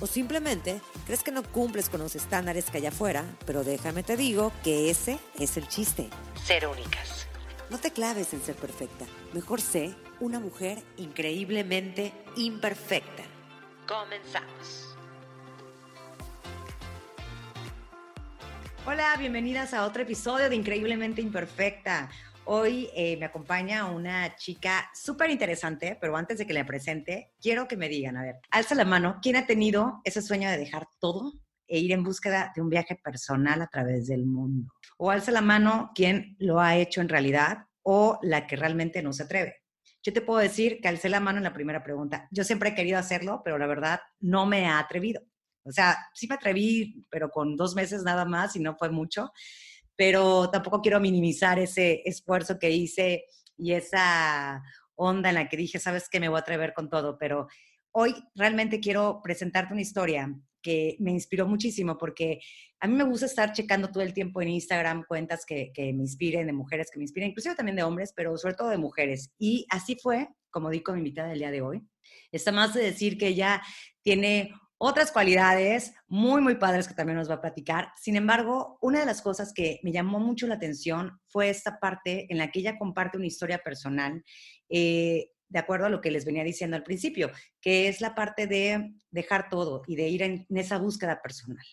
[0.00, 4.16] O simplemente crees que no cumples con los estándares que hay afuera, pero déjame te
[4.16, 6.08] digo que ese es el chiste.
[6.44, 7.26] Ser únicas.
[7.70, 9.04] No te claves en ser perfecta.
[9.32, 13.24] Mejor sé una mujer increíblemente imperfecta.
[13.86, 14.96] Comenzamos.
[18.86, 22.08] Hola, bienvenidas a otro episodio de Increíblemente Imperfecta.
[22.50, 27.68] Hoy eh, me acompaña una chica súper interesante, pero antes de que la presente, quiero
[27.68, 30.88] que me digan, a ver, alza la mano, ¿quién ha tenido ese sueño de dejar
[30.98, 31.34] todo
[31.66, 34.72] e ir en búsqueda de un viaje personal a través del mundo?
[34.96, 39.12] O alza la mano, ¿quién lo ha hecho en realidad o la que realmente no
[39.12, 39.56] se atreve?
[40.02, 42.28] Yo te puedo decir que alcé la mano en la primera pregunta.
[42.30, 45.20] Yo siempre he querido hacerlo, pero la verdad no me ha atrevido.
[45.64, 49.32] O sea, sí me atreví, pero con dos meses nada más y no fue mucho
[49.98, 53.24] pero tampoco quiero minimizar ese esfuerzo que hice
[53.56, 54.62] y esa
[54.94, 57.48] onda en la que dije, sabes que me voy a atrever con todo, pero
[57.90, 60.32] hoy realmente quiero presentarte una historia
[60.62, 62.38] que me inspiró muchísimo porque
[62.78, 66.46] a mí me gusta estar checando todo el tiempo en Instagram cuentas que, me inspiren,
[66.46, 69.32] de mujeres que me inspiren, inclusive también de hombres, pero sobre todo de mujeres.
[69.36, 71.82] Y así fue, como dijo mi invitada del día de hoy.
[72.30, 73.62] Está más de decir que ella
[74.02, 77.92] tiene otras cualidades muy, muy padres que también nos va a platicar.
[77.96, 82.26] Sin embargo, una de las cosas que me llamó mucho la atención fue esta parte
[82.30, 84.24] en la que ella comparte una historia personal,
[84.68, 88.46] eh, de acuerdo a lo que les venía diciendo al principio, que es la parte
[88.46, 91.64] de dejar todo y de ir en, esa búsqueda personal.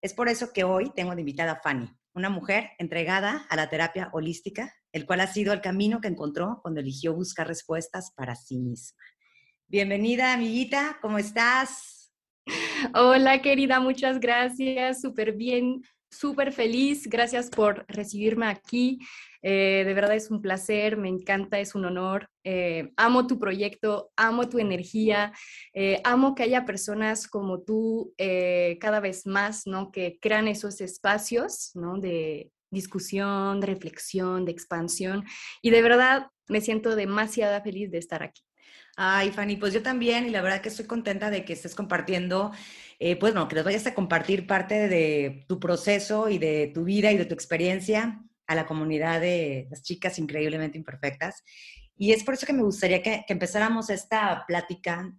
[0.00, 3.68] Es por eso que hoy tengo de invitada a Fanny, una mujer entregada a la
[3.68, 8.36] terapia holística, el cual ha sido el camino que encontró cuando eligió buscar respuestas para
[8.36, 9.02] sí misma.
[9.66, 11.95] Bienvenida, amiguita, ¿cómo estás?
[12.94, 15.00] Hola, querida, muchas gracias.
[15.00, 17.08] Súper bien, súper feliz.
[17.08, 18.98] Gracias por recibirme aquí.
[19.42, 22.28] Eh, de verdad es un placer, me encanta, es un honor.
[22.44, 25.32] Eh, amo tu proyecto, amo tu energía,
[25.72, 28.14] eh, amo que haya personas como tú
[28.80, 29.90] cada vez más, ¿no?
[29.90, 31.98] Que crean esos espacios, ¿no?
[31.98, 35.24] De discusión, de reflexión, de expansión.
[35.62, 38.42] Y de verdad me siento demasiado feliz de estar aquí.
[38.98, 42.50] Ay, Fanny, pues yo también, y la verdad que estoy contenta de que estés compartiendo,
[42.98, 46.84] eh, pues no, que nos vayas a compartir parte de tu proceso y de tu
[46.84, 51.44] vida y de tu experiencia a la comunidad de las chicas increíblemente imperfectas.
[51.94, 55.12] Y es por eso que me gustaría que, empezáramos esta plática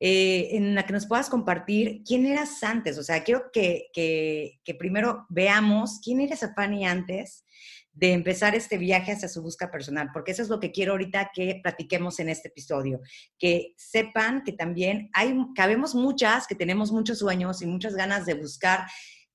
[0.00, 2.98] eh, en la que nos puedas compartir quién eras antes.
[2.98, 7.44] O sea, quiero que, que, que primero veamos quién eres Fanny antes
[7.92, 11.30] de empezar este viaje hacia su búsqueda personal, porque eso es lo que quiero ahorita
[11.34, 13.00] que platiquemos en este episodio,
[13.38, 18.34] que sepan que también hay, cabemos muchas, que tenemos muchos sueños y muchas ganas de
[18.34, 18.86] buscar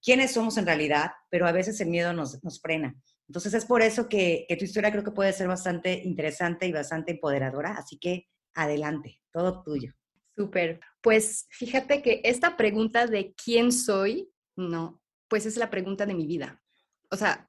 [0.01, 2.95] quiénes somos en realidad, pero a veces el miedo nos, nos frena.
[3.28, 6.72] Entonces es por eso que, que tu historia creo que puede ser bastante interesante y
[6.72, 9.94] bastante empoderadora, así que adelante, todo tuyo.
[10.35, 10.79] Súper.
[11.01, 16.25] Pues fíjate que esta pregunta de quién soy, no, pues es la pregunta de mi
[16.25, 16.62] vida.
[17.09, 17.47] O sea,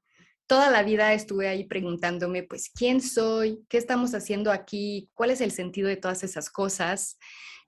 [0.49, 3.63] toda la vida estuve ahí preguntándome, pues, ¿quién soy?
[3.69, 5.07] ¿Qué estamos haciendo aquí?
[5.13, 7.19] ¿Cuál es el sentido de todas esas cosas?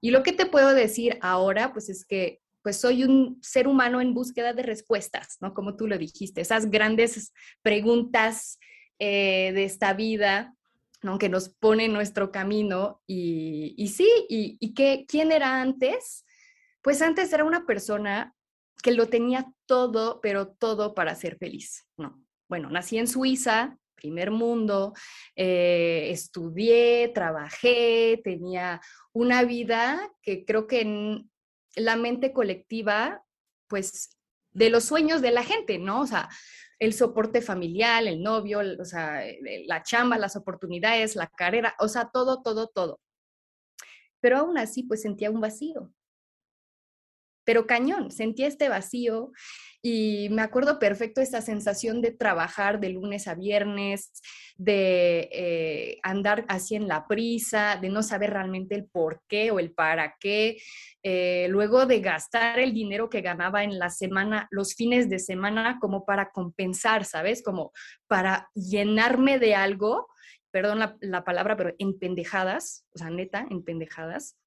[0.01, 4.01] Y lo que te puedo decir ahora, pues, es que pues soy un ser humano
[4.01, 5.53] en búsqueda de respuestas, ¿no?
[5.53, 7.33] Como tú lo dijiste, esas grandes
[7.63, 8.59] preguntas
[8.99, 10.55] eh, de esta vida,
[11.01, 11.17] ¿no?
[11.17, 13.01] Que nos pone en nuestro camino.
[13.07, 14.73] Y, y sí, y, y
[15.05, 16.25] ¿quién era antes?
[16.81, 18.35] Pues antes era una persona
[18.83, 22.23] que lo tenía todo, pero todo para ser feliz, ¿no?
[22.51, 24.93] Bueno, nací en Suiza, primer mundo,
[25.37, 28.81] eh, estudié, trabajé, tenía
[29.13, 31.31] una vida que creo que en
[31.77, 33.23] la mente colectiva,
[33.69, 34.17] pues
[34.51, 36.01] de los sueños de la gente, ¿no?
[36.01, 36.27] O sea,
[36.77, 39.23] el soporte familiar, el novio, o sea,
[39.65, 42.99] la chamba, las oportunidades, la carrera, o sea, todo, todo, todo.
[44.19, 45.93] Pero aún así, pues sentía un vacío.
[47.51, 49.33] Pero cañón, sentía este vacío
[49.81, 54.13] y me acuerdo perfecto esta sensación de trabajar de lunes a viernes,
[54.55, 59.59] de eh, andar así en la prisa, de no saber realmente el por qué o
[59.59, 60.61] el para qué,
[61.03, 65.77] eh, luego de gastar el dinero que ganaba en la semana, los fines de semana,
[65.81, 67.43] como para compensar, ¿sabes?
[67.43, 67.73] Como
[68.07, 70.07] para llenarme de algo,
[70.51, 74.37] perdón la, la palabra, pero en pendejadas, o sea, neta, en pendejadas,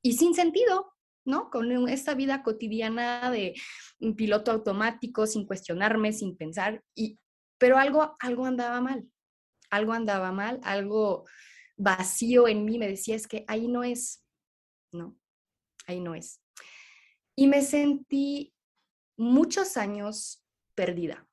[0.00, 0.90] y sin sentido,
[1.24, 1.50] ¿no?
[1.50, 3.54] Con esta vida cotidiana de
[4.00, 6.82] un piloto automático, sin cuestionarme, sin pensar.
[6.94, 7.18] Y,
[7.58, 9.06] pero algo, algo andaba mal,
[9.70, 11.26] algo andaba mal, algo
[11.76, 14.24] vacío en mí me decía, es que ahí no es,
[14.92, 15.16] no,
[15.86, 16.40] ahí no es.
[17.36, 18.54] Y me sentí
[19.16, 20.44] muchos años
[20.74, 21.26] perdida.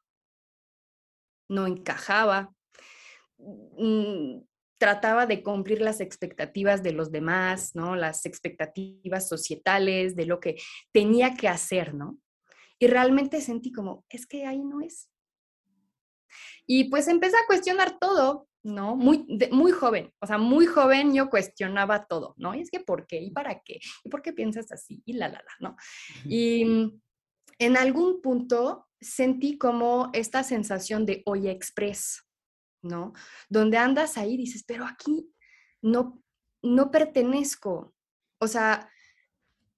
[1.49, 2.53] No encajaba,
[3.37, 4.39] mm,
[4.77, 7.95] trataba de cumplir las expectativas de los demás, ¿no?
[7.95, 10.57] Las expectativas societales, de lo que
[10.91, 12.18] tenía que hacer, ¿no?
[12.79, 15.09] Y realmente sentí como, es que ahí no es.
[16.65, 18.95] Y pues empecé a cuestionar todo, ¿no?
[18.95, 22.53] Muy, muy joven, o sea, muy joven yo cuestionaba todo, ¿no?
[22.53, 23.19] Y es que, ¿por qué?
[23.21, 23.80] ¿Y para qué?
[24.03, 25.01] ¿Y por qué piensas así?
[25.06, 25.75] Y la, la, la, ¿no?
[26.25, 26.91] Y
[27.59, 32.26] en algún punto sentí como esta sensación de oye express,
[32.81, 33.13] ¿no?
[33.50, 35.29] Donde andas ahí dices, pero aquí
[35.81, 36.21] no,
[36.62, 37.94] no pertenezco.
[38.39, 38.89] O sea,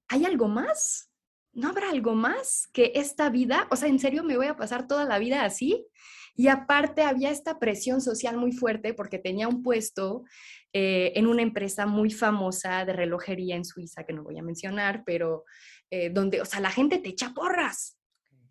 [0.08, 1.12] ¿hay algo más?
[1.52, 3.68] ¿No habrá algo más que esta vida?
[3.72, 5.88] O sea, ¿en serio me voy a pasar toda la vida así?
[6.36, 10.24] Y aparte había esta presión social muy fuerte porque tenía un puesto
[10.72, 15.04] eh, en una empresa muy famosa de relojería en Suiza, que no voy a mencionar,
[15.06, 15.44] pero
[15.92, 17.99] eh, donde, o sea, la gente te echa porras,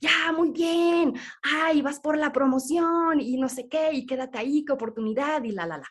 [0.01, 4.65] ya, muy bien, ay, vas por la promoción y no sé qué, y quédate ahí,
[4.65, 5.89] qué oportunidad, y la, la, la.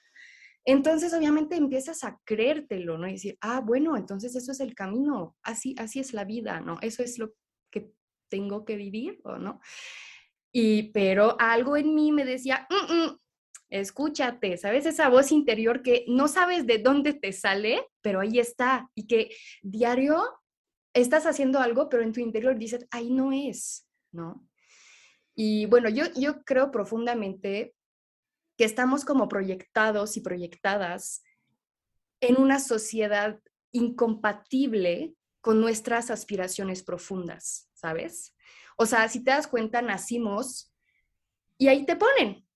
[0.65, 3.07] Entonces, obviamente, empiezas a creértelo, ¿no?
[3.07, 6.77] Y decir, ah, bueno, entonces eso es el camino, así, así es la vida, ¿no?
[6.81, 7.33] Eso es lo
[7.71, 7.93] que
[8.29, 9.61] tengo que vivir, ¿o no?
[10.51, 13.17] Y, pero algo en mí me decía, mm, mm,
[13.69, 14.85] escúchate, ¿sabes?
[14.85, 19.29] Esa voz interior que no sabes de dónde te sale, pero ahí está, y que
[19.61, 20.21] diario
[20.93, 24.47] estás haciendo algo, pero en tu interior dices, ahí no es, ¿no?
[25.35, 27.75] Y bueno, yo, yo creo profundamente
[28.57, 31.23] que estamos como proyectados y proyectadas
[32.21, 33.39] en una sociedad
[33.71, 38.35] incompatible con nuestras aspiraciones profundas, ¿sabes?
[38.77, 40.73] O sea, si te das cuenta, nacimos
[41.57, 42.47] y ahí te ponen.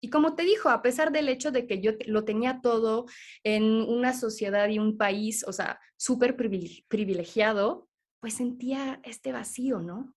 [0.00, 3.06] Y como te dijo, a pesar del hecho de que yo lo tenía todo
[3.44, 7.88] en una sociedad y un país, o sea, súper privilegiado,
[8.20, 10.15] pues sentía este vacío, ¿no?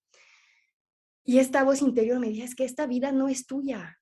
[1.23, 3.99] Y esta voz interior me decía, es que esta vida no es tuya.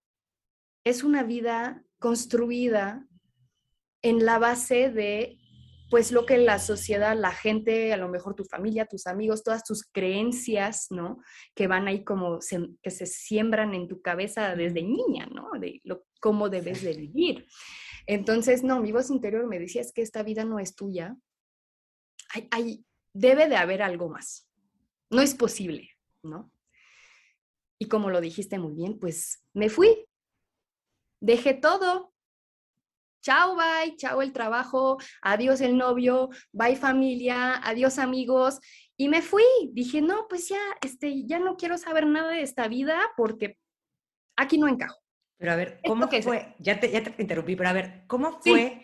[0.84, 3.06] Es una vida construida
[4.02, 5.38] en la base de,
[5.90, 9.64] pues, lo que la sociedad, la gente, a lo mejor tu familia, tus amigos, todas
[9.64, 11.20] tus creencias, ¿no?
[11.56, 12.40] Que van ahí como,
[12.82, 15.50] que se siembran en tu cabeza desde niña, ¿no?
[15.60, 17.48] De lo, cómo debes de vivir.
[18.06, 21.18] Entonces, no, mi voz interior me decía, es que esta vida no es tuya.
[22.34, 24.50] Hay, hay, debe de haber algo más.
[25.10, 25.90] No es posible,
[26.24, 26.52] ¿no?
[27.80, 30.06] Y como lo dijiste muy bien, pues me fui.
[31.22, 32.14] Dejé todo.
[33.22, 38.60] Chao, bye, chao el trabajo, adiós el novio, bye familia, adiós amigos.
[38.96, 39.44] Y me fui.
[39.74, 43.58] Dije, no, pues ya, este, ya no quiero saber nada de esta vida porque
[44.38, 45.00] aquí no encajo.
[45.38, 46.56] Pero a ver, ¿cómo fue?
[46.60, 48.82] Ya te, ya te interrumpí, pero a ver, ¿cómo fue?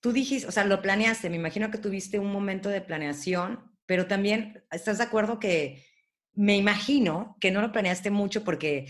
[0.00, 4.06] Tú dijiste, o sea, lo planeaste, me imagino que tuviste un momento de planeación, pero
[4.06, 5.84] también, ¿estás de acuerdo que
[6.36, 8.86] me imagino que no lo planeaste mucho porque,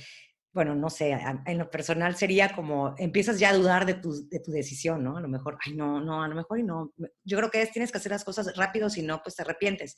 [0.52, 1.16] bueno, no sé,
[1.46, 5.16] en lo personal sería como, empiezas ya a dudar de tu, de tu decisión, ¿no?
[5.16, 6.92] A lo mejor, ay, no, no, a lo mejor y no.
[7.24, 9.96] Yo creo que es, tienes que hacer las cosas rápido, si no, pues te arrepientes.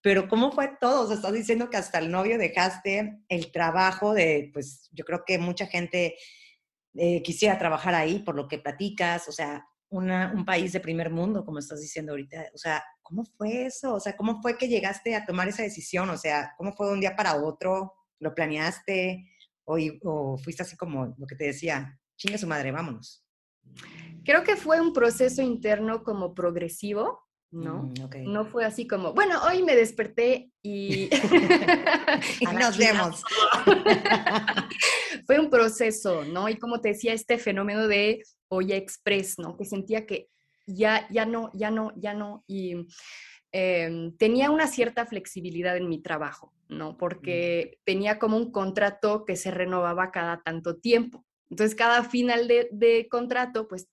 [0.00, 1.02] Pero ¿cómo fue todo?
[1.02, 5.22] O sea, estás diciendo que hasta el novio dejaste el trabajo de, pues yo creo
[5.24, 6.16] que mucha gente
[6.94, 11.44] eh, quisiera trabajar ahí por lo que platicas, o sea, un país de primer mundo,
[11.44, 12.46] como estás diciendo ahorita.
[12.54, 13.94] O sea, ¿cómo fue eso?
[13.94, 16.10] O sea, ¿cómo fue que llegaste a tomar esa decisión?
[16.10, 17.94] O sea, ¿cómo fue de un día para otro?
[18.20, 19.24] ¿Lo planeaste?
[19.64, 23.24] ¿O, fuiste así como lo que te decía, chinga su madre, vámonos?
[24.24, 27.84] Creo que fue un proceso interno como progresivo, ¿no?
[27.84, 31.08] Mm, no fue así como, bueno, hoy me desperté y...
[32.40, 33.22] y nos vemos.
[35.26, 36.48] fue un proceso, ¿no?
[36.48, 39.56] Y como te decía, este fenómeno de Oye Express, ¿no?
[39.56, 40.28] Que sentía que
[40.66, 42.44] ya, ya no, ya no, ya no.
[42.46, 42.86] Y
[43.52, 46.96] em, tenía una cierta flexibilidad en mi trabajo, ¿no?
[46.96, 51.24] Porque tenía como un contrato que se renovaba cada tanto tiempo.
[51.50, 53.88] Entonces, cada final de, contrato, pues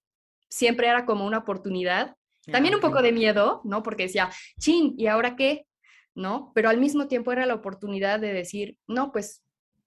[0.50, 2.16] siempre era como una oportunidad.
[2.52, 3.84] También un poco de miedo, ¿no?
[3.84, 5.66] Porque decía, chin, ¿y ahora qué?
[6.14, 6.52] ¿No?
[6.54, 9.44] Pero al mismo tiempo era la oportunidad de decir, no, pues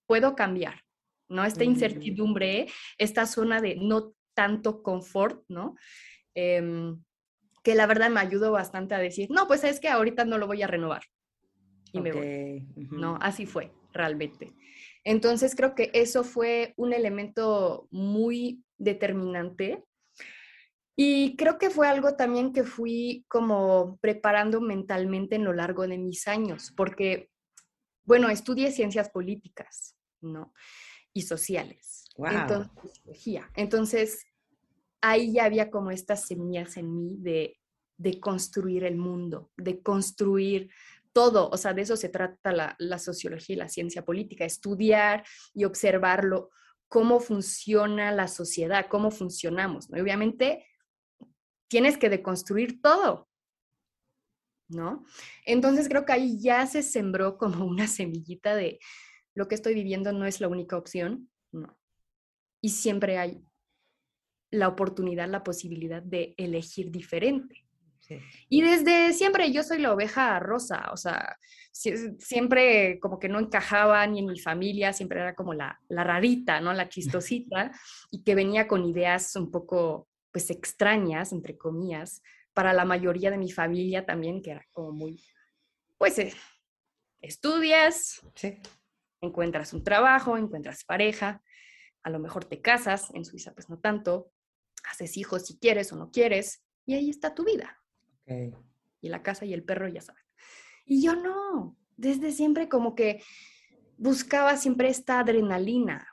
[0.07, 0.83] puedo cambiar,
[1.29, 1.45] ¿no?
[1.45, 5.77] Esta incertidumbre, esta zona de no tanto confort, ¿no?
[6.35, 7.03] Em,
[7.62, 10.47] que la verdad me ayudó bastante a decir, no, pues es que ahorita no lo
[10.47, 11.03] voy a renovar.
[11.93, 12.67] Y me voy.
[12.91, 14.53] No, así fue, realmente.
[15.05, 19.85] Entonces creo que eso fue un elemento muy determinante.
[21.00, 25.97] Y creo que fue algo también que fui como preparando mentalmente en lo largo de
[25.97, 27.31] mis años, porque,
[28.05, 30.52] bueno, estudié ciencias políticas, ¿no?
[31.12, 32.05] y sociales.
[32.17, 32.73] Entonces,
[33.55, 34.26] Entonces,
[35.00, 37.57] ahí ya había como estas semillas en mí de,
[37.97, 40.69] de construir el mundo, de construir
[41.12, 45.25] todo, o sea, de eso se trata la, la, sociología y la ciencia política, estudiar
[45.55, 46.50] y observarlo,
[46.88, 49.90] cómo funciona la sociedad, cómo funcionamos.
[49.90, 50.02] ¿no?
[50.02, 50.64] obviamente
[51.69, 53.29] tienes que deconstruir todo,
[54.69, 55.05] ¿no?
[55.45, 58.81] Entonces creo que ahí ya se sembró como una semillita de
[59.35, 61.79] lo que estoy viviendo no es la única opción, no.
[62.61, 63.41] Y siempre hay
[64.51, 67.69] la oportunidad, la posibilidad de elegir diferente.
[68.49, 71.37] Y desde siempre yo soy la oveja rosa, o sea,
[71.73, 76.61] siempre como que no encajaba ni en mi familia, siempre era como la, la rarita,
[76.61, 76.73] ¿no?
[76.73, 77.71] La chistosita,
[78.11, 83.39] y que venía con ideas un poco, pues, extrañas, entre comillas, para la mayoría de
[83.39, 85.23] mi familia también, que era como muy,
[85.97, 86.35] pues, eh,
[87.21, 88.21] estudias,
[89.21, 91.43] encuentras un trabajo, encuentras pareja,
[92.03, 94.33] a lo mejor te casas, en Suiza pues no tanto,
[94.91, 97.79] haces hijos si quieres o no quieres, y ahí está tu vida.
[99.01, 100.23] Y la casa y el perro, ya saben.
[100.85, 103.23] Y yo no, desde siempre como que
[103.97, 106.07] buscaba siempre esta adrenalina,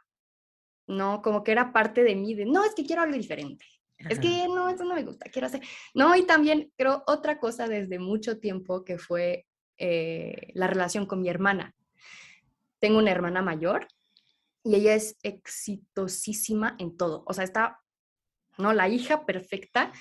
[0.88, 1.22] ¿no?
[1.22, 3.66] Como que era parte de mí, de, no, es que quiero algo diferente.
[3.98, 5.62] Es que no, eso no me gusta, quiero hacer.
[5.94, 9.46] No, y también creo otra cosa desde mucho tiempo que fue
[9.78, 11.74] eh, la relación con mi hermana.
[12.80, 13.88] Tengo una hermana mayor
[14.64, 17.24] y ella es exitosísima en todo.
[17.26, 17.80] O sea, está,
[18.58, 18.74] ¿no?
[18.74, 19.92] La hija perfecta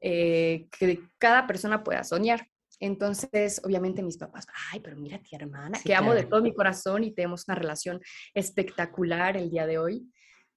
[0.00, 2.48] eh, que cada persona pueda soñar.
[2.80, 6.52] Entonces, obviamente mis papás, ay, pero mira a ti hermana, que amo de todo mi
[6.52, 8.00] corazón y tenemos una relación
[8.34, 10.10] espectacular el día de hoy.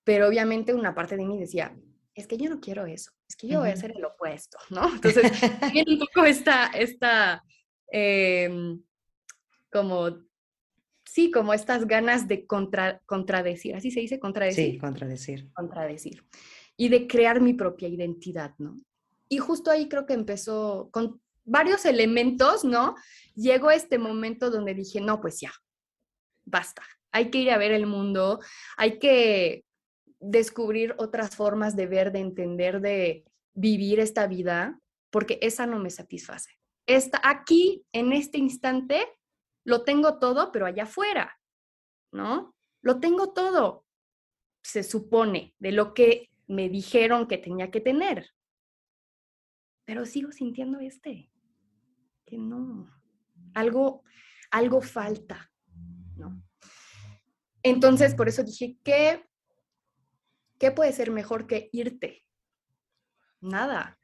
[0.03, 1.75] Pero obviamente una parte de mí decía,
[2.17, 4.89] es que yo no quiero eso, es que yo voy a hacer el opuesto, ¿no?
[4.93, 5.31] Entonces,
[5.71, 7.43] tiene un poco esta, esta
[7.91, 8.81] em,
[9.71, 10.17] como,
[11.05, 14.74] sí, como estas ganas de contra, contradecir, así se dice, contradecir.
[14.74, 15.51] Sí, contradecir.
[15.53, 16.24] Contradecir.
[16.75, 18.75] Y de crear mi propia identidad, ¿no?
[19.29, 22.95] Y justo ahí creo que empezó con varios elementos, ¿no?
[23.36, 25.51] Llegó este momento donde dije, no, pues ya,
[26.45, 26.81] basta.
[27.12, 28.39] Hay que ir a ver el mundo,
[28.75, 29.65] hay que
[30.19, 35.89] descubrir otras formas de ver, de entender, de vivir esta vida, porque esa no me
[35.89, 36.51] satisface.
[36.86, 39.05] Está aquí, en este instante,
[39.65, 41.39] lo tengo todo, pero allá afuera,
[42.12, 42.55] ¿no?
[42.81, 43.86] Lo tengo todo,
[44.63, 48.31] se supone, de lo que me dijeron que tenía que tener
[49.88, 51.31] pero sigo sintiendo este,
[52.25, 52.91] que no,
[53.53, 54.03] algo,
[54.51, 55.50] algo falta,
[56.17, 56.43] ¿no?
[57.63, 59.25] Entonces, por eso dije, ¿qué,
[60.60, 62.24] ¿qué puede ser mejor que irte?
[63.40, 64.00] Nada,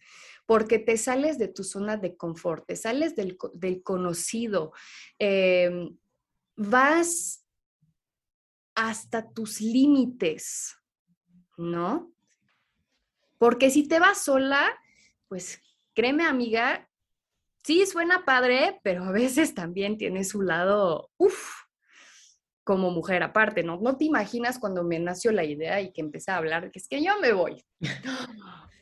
[0.45, 3.37] porque te sales de tu zona de confort, te sales del,
[3.83, 4.73] conocido,
[5.17, 5.97] em,
[6.55, 7.45] vas
[8.75, 10.75] hasta tus límites,
[11.57, 12.11] ¿no?
[13.37, 14.71] Porque si te vas sola,
[15.27, 15.61] pues
[15.93, 16.89] créeme amiga,
[17.63, 21.62] sí suena padre, pero a veces también tiene su lado, uff,
[22.63, 23.79] como mujer aparte, ¿no?
[23.79, 26.87] No te imaginas cuando me nació la idea y que empecé a hablar, que es
[26.87, 27.63] que yo me voy.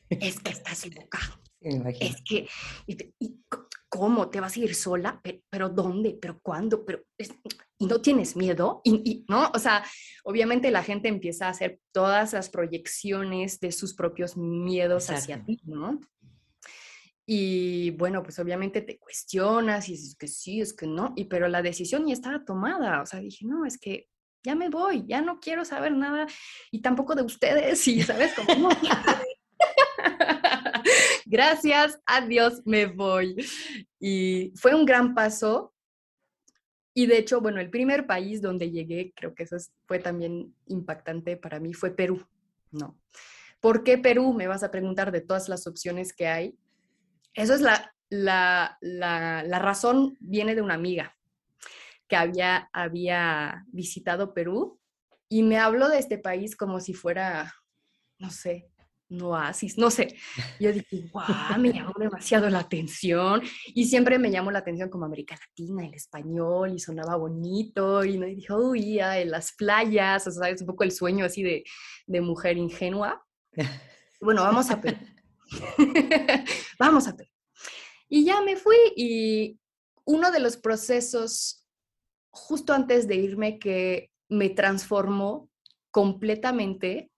[0.10, 1.42] es que estás equivocado.
[1.62, 2.48] Es que,
[2.88, 3.44] y,
[3.88, 4.30] ¿cómo?
[4.30, 5.22] ¿Te vas a ir sola?
[5.50, 6.18] ¿Pero, dónde?
[6.20, 6.84] ¿Pero cuándo?
[6.86, 7.04] ¿Pero
[7.78, 8.82] ¿Y no tienes miedo?
[8.84, 9.52] Y, ¿no?
[9.54, 9.84] O sea,
[10.24, 15.60] obviamente la gente empieza a hacer todas las proyecciones de sus propios miedos hacia ti,
[15.66, 16.00] ¿no?
[17.26, 21.48] Y bueno, pues obviamente te cuestionas y dices que sí, es que no, y pero
[21.48, 24.08] la decisión ya estaba tomada, o sea, dije, no, es que
[24.44, 26.28] ya me voy, ya no quiero saber nada
[26.72, 28.70] y tampoco de ustedes, y sabes, como no.
[31.26, 33.36] Gracias, adiós, me voy.
[34.00, 35.74] Y fue un gran paso.
[36.94, 41.38] Y de hecho, bueno, el primer país donde llegué, creo que eso fue también impactante
[41.38, 42.22] para mí, fue Perú,
[42.72, 43.00] ¿no?
[43.62, 44.34] ¿Por qué Perú?
[44.34, 46.58] Me vas a preguntar de todas las opciones que hay.
[47.34, 51.16] Eso es la, la, la, razón, viene de una amiga
[52.08, 54.80] que había, había visitado Perú
[55.30, 57.54] y me habló de este país como si fuera,
[58.20, 58.70] no sé,
[59.10, 60.16] un oasis, no sé.
[60.60, 65.06] Yo dije, guau, me llamó demasiado la atención y siempre me llamó la atención como
[65.06, 70.32] América Latina, el español y sonaba bonito y, y dije, uy, en las playas, o
[70.32, 71.64] sea, es un poco el sueño así de,
[72.08, 73.26] de mujer ingenua.
[74.24, 74.98] Bueno, vamos a Perú.
[76.80, 77.30] Vamos a ver.
[78.10, 79.60] Y ya me fui y
[80.06, 81.66] uno de los procesos
[82.30, 85.50] justo antes de irme que me transformó
[85.92, 87.12] completamente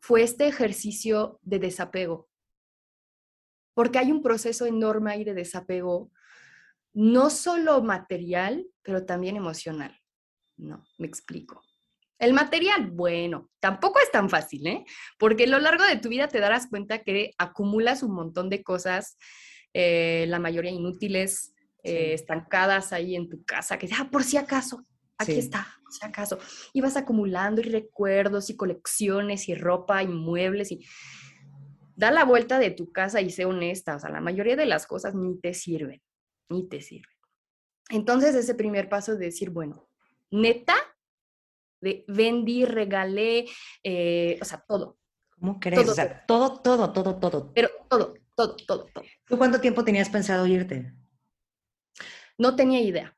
[0.00, 2.28] fue este ejercicio de desapego.
[3.74, 6.10] Porque hay un proceso enorme ahí de desapego,
[6.92, 9.96] no solo material, pero también emocional.
[10.56, 11.62] No, me explico.
[12.20, 14.84] El material, bueno, tampoco es tan fácil, ¿eh?
[15.18, 18.62] Porque a lo largo de tu vida te darás cuenta que acumulas un montón de
[18.62, 19.16] cosas,
[19.72, 24.84] eh, la mayoría inútiles, eh, estancadas ahí en tu casa, que ah, por si acaso,
[25.16, 26.38] aquí está, por si acaso.
[26.74, 30.84] Y vas acumulando y recuerdos y colecciones y ropa y muebles y
[31.96, 34.86] da la vuelta de tu casa y sé honesta, o sea, la mayoría de las
[34.86, 36.02] cosas ni te sirven,
[36.50, 37.16] ni te sirven.
[37.88, 39.88] Entonces, ese primer paso de decir, bueno,
[40.30, 40.74] neta,
[41.80, 43.46] de vendí, regalé,
[43.82, 44.98] eh, o sea, todo.
[45.38, 45.80] ¿Cómo crees?
[45.80, 47.52] Todo, o sea, todo, todo, todo, todo.
[47.54, 49.04] Pero todo, todo, todo, todo.
[49.26, 50.92] ¿Tú cuánto tiempo tenías pensado irte?
[52.36, 53.16] No tenía idea.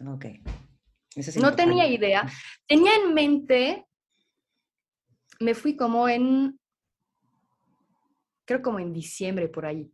[0.00, 0.26] Ok.
[1.40, 2.26] no tenía idea.
[2.66, 3.86] Tenía en mente,
[5.40, 6.58] me fui como en,
[8.44, 9.90] creo como en diciembre por ahí.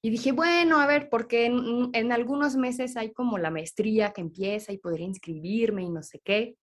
[0.00, 4.20] Y dije, bueno, a ver, porque en, en, algunos meses hay como la maestría que
[4.20, 6.56] empieza y podría inscribirme y no sé qué.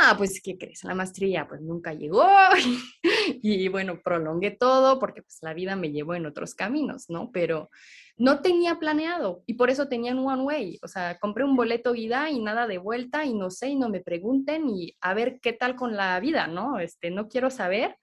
[0.00, 0.84] Ah, pues, ¿qué crees?
[0.84, 2.24] La maestría pues nunca llegó
[3.42, 7.30] y, bueno, prolongué todo porque pues la vida me llevó en otros caminos, ¿no?
[7.32, 7.70] Pero
[8.16, 11.92] no tenía planeado y por eso tenía un one way, o sea, compré un boleto
[11.92, 15.40] vida y nada de vuelta y no sé y no me pregunten y a ver
[15.40, 16.78] qué tal con la vida, ¿no?
[16.80, 17.96] Este, no quiero saber,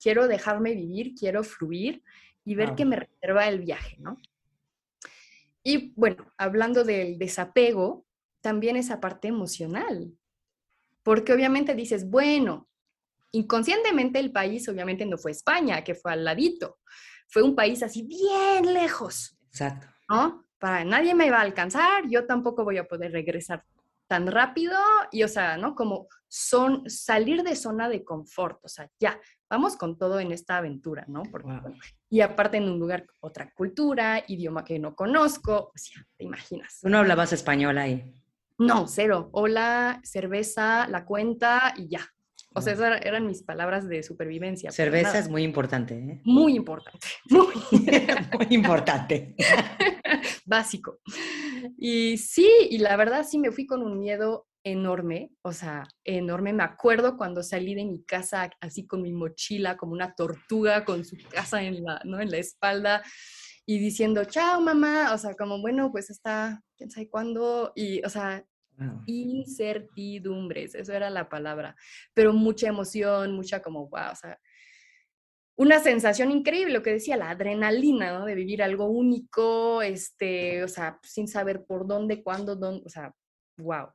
[0.00, 2.02] quiero dejarme vivir, quiero fluir
[2.44, 4.20] y ver qué me reserva el viaje, ¿no?
[5.62, 8.04] Y bueno, hablando del desapego,
[8.40, 10.12] también esa parte emocional,
[11.02, 12.68] porque obviamente dices, bueno,
[13.32, 16.78] inconscientemente el país obviamente no fue España, que fue al ladito,
[17.28, 19.38] fue un país así bien lejos.
[19.48, 19.86] Exacto.
[20.08, 20.46] ¿No?
[20.58, 23.64] Para nadie me va a alcanzar, yo tampoco voy a poder regresar
[24.06, 24.78] tan rápido
[25.10, 25.74] y, o sea, ¿no?
[25.74, 29.18] Como son salir de zona de confort, o sea, ya,
[29.48, 31.22] vamos con todo en esta aventura, ¿no?
[32.10, 36.80] y aparte en un lugar, otra cultura, idioma que no conozco, o sea, te imaginas.
[36.82, 38.14] Tú no hablabas español ahí.
[38.62, 39.28] No, cero.
[39.32, 42.06] Hola, cerveza, la cuenta y ya.
[42.54, 44.70] O sea, esas eran mis palabras de supervivencia.
[44.70, 45.94] Cerveza es muy importante.
[45.94, 46.20] ¿eh?
[46.24, 47.06] Muy importante.
[47.30, 49.34] Muy, importante.
[50.46, 51.00] Básico.
[51.76, 56.52] Y sí, y la verdad sí me fui con un miedo enorme, o sea, enorme.
[56.52, 61.04] Me acuerdo cuando salí de mi casa así con mi mochila, como una tortuga con
[61.04, 62.20] su casa en la, ¿no?
[62.20, 63.02] en la espalda
[63.66, 68.08] y diciendo, chao mamá, o sea, como bueno, pues está, quién sabe cuándo, y, o
[68.08, 68.44] sea,
[69.06, 71.76] Incertidumbres, eso era la palabra,
[72.14, 74.38] pero mucha emoción, mucha como, wow, o sea,
[75.56, 78.24] una sensación increíble, lo que decía, la adrenalina, ¿no?
[78.24, 83.14] De vivir algo único, este, o sea, sin saber por dónde, cuándo, dónde, o sea,
[83.58, 83.88] wow.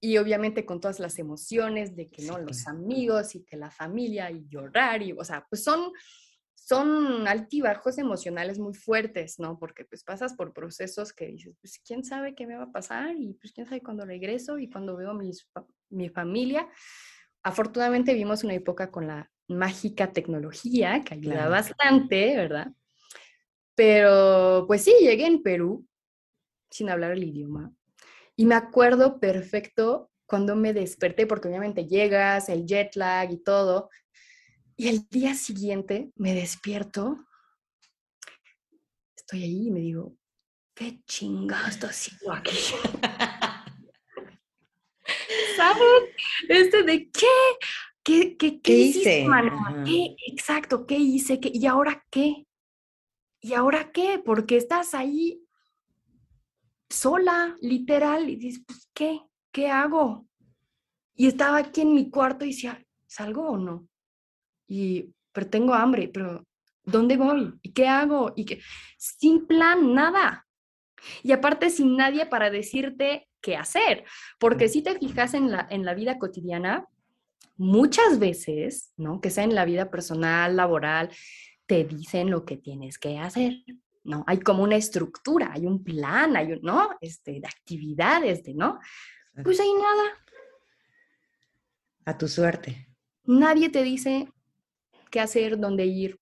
[0.00, 2.38] Y obviamente con todas las emociones de que, ¿no?
[2.38, 5.90] Los amigos y que la familia y llorar y, o sea, pues son
[6.70, 9.58] son altibajos emocionales muy fuertes, ¿no?
[9.58, 13.16] Porque pues pasas por procesos que dices, pues quién sabe qué me va a pasar
[13.16, 15.50] y pues quién sabe cuándo regreso y cuando veo mis,
[15.88, 16.68] mi familia.
[17.42, 22.68] Afortunadamente vimos una época con la mágica tecnología que ayuda bastante, ¿verdad?
[23.74, 25.84] Pero pues sí, llegué en Perú
[26.70, 27.72] sin hablar el idioma
[28.36, 33.90] y me acuerdo perfecto cuando me desperté, porque obviamente llegas, el jet lag y todo,
[34.80, 37.26] y el día siguiente me despierto,
[39.14, 40.16] estoy ahí y me digo,
[40.74, 42.56] ¿qué chingados estoy haciendo aquí?
[45.58, 45.84] ¿Sabes?
[46.48, 47.26] Este de qué,
[48.02, 49.26] qué, qué, qué, hice?
[49.84, 50.16] ¿Qué?
[50.28, 51.40] Exacto, ¿qué hice?
[51.40, 51.50] ¿Qué?
[51.52, 52.46] ¿Y ahora qué?
[53.42, 54.18] ¿Y ahora qué?
[54.24, 55.44] Porque estás ahí
[56.88, 59.20] sola, literal, y dices, pues, ¿qué?
[59.52, 60.26] ¿Qué hago?
[61.14, 63.89] Y estaba aquí en mi cuarto y decía, ¿salgo o no?
[64.70, 66.46] Y, pero tengo hambre, pero
[66.84, 67.52] ¿dónde voy?
[67.60, 68.32] ¿Y qué hago?
[68.36, 68.60] Y que,
[68.96, 70.46] sin plan, nada.
[71.24, 74.04] Y aparte sin nadie para decirte qué hacer,
[74.38, 76.86] porque si te fijas en la, en la vida cotidiana,
[77.56, 79.20] muchas veces, ¿no?
[79.20, 81.10] Que sea en la vida personal, laboral,
[81.66, 83.64] te dicen lo que tienes que hacer,
[84.04, 84.22] ¿no?
[84.28, 86.90] Hay como una estructura, hay un plan, hay un, ¿no?
[87.00, 88.78] Este, de actividades, de, ¿no?
[89.42, 90.04] Pues hay nada.
[92.04, 92.88] A tu suerte.
[93.24, 94.28] Nadie te dice
[95.10, 96.20] qué hacer, dónde ir,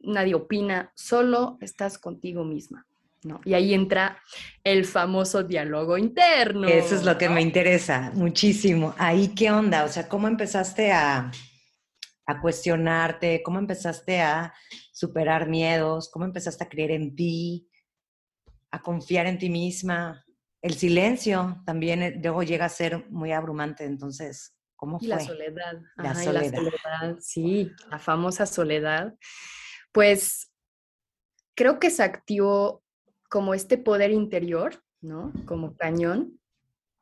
[0.00, 2.86] nadie opina, solo estás contigo misma.
[3.22, 3.40] ¿no?
[3.44, 4.18] Y ahí entra
[4.64, 6.66] el famoso diálogo interno.
[6.66, 8.94] Eso es lo que me interesa muchísimo.
[8.96, 9.84] Ahí, ¿qué onda?
[9.84, 11.30] O sea, ¿cómo empezaste a,
[12.26, 13.42] a cuestionarte?
[13.42, 14.54] ¿Cómo empezaste a
[14.92, 16.08] superar miedos?
[16.10, 17.68] ¿Cómo empezaste a creer en ti?
[18.70, 20.24] A confiar en ti misma.
[20.62, 25.08] El silencio también eh, luego llega a ser muy abrumante, entonces, ¿Cómo fue?
[25.08, 25.82] Y la soledad.
[25.96, 27.18] La, soledad.
[27.20, 29.14] Sí, la famosa soledad.
[29.92, 30.50] Pues
[31.54, 32.82] creo que se activó
[33.28, 35.34] como este poder interior, ¿no?
[35.44, 36.40] Como cañón,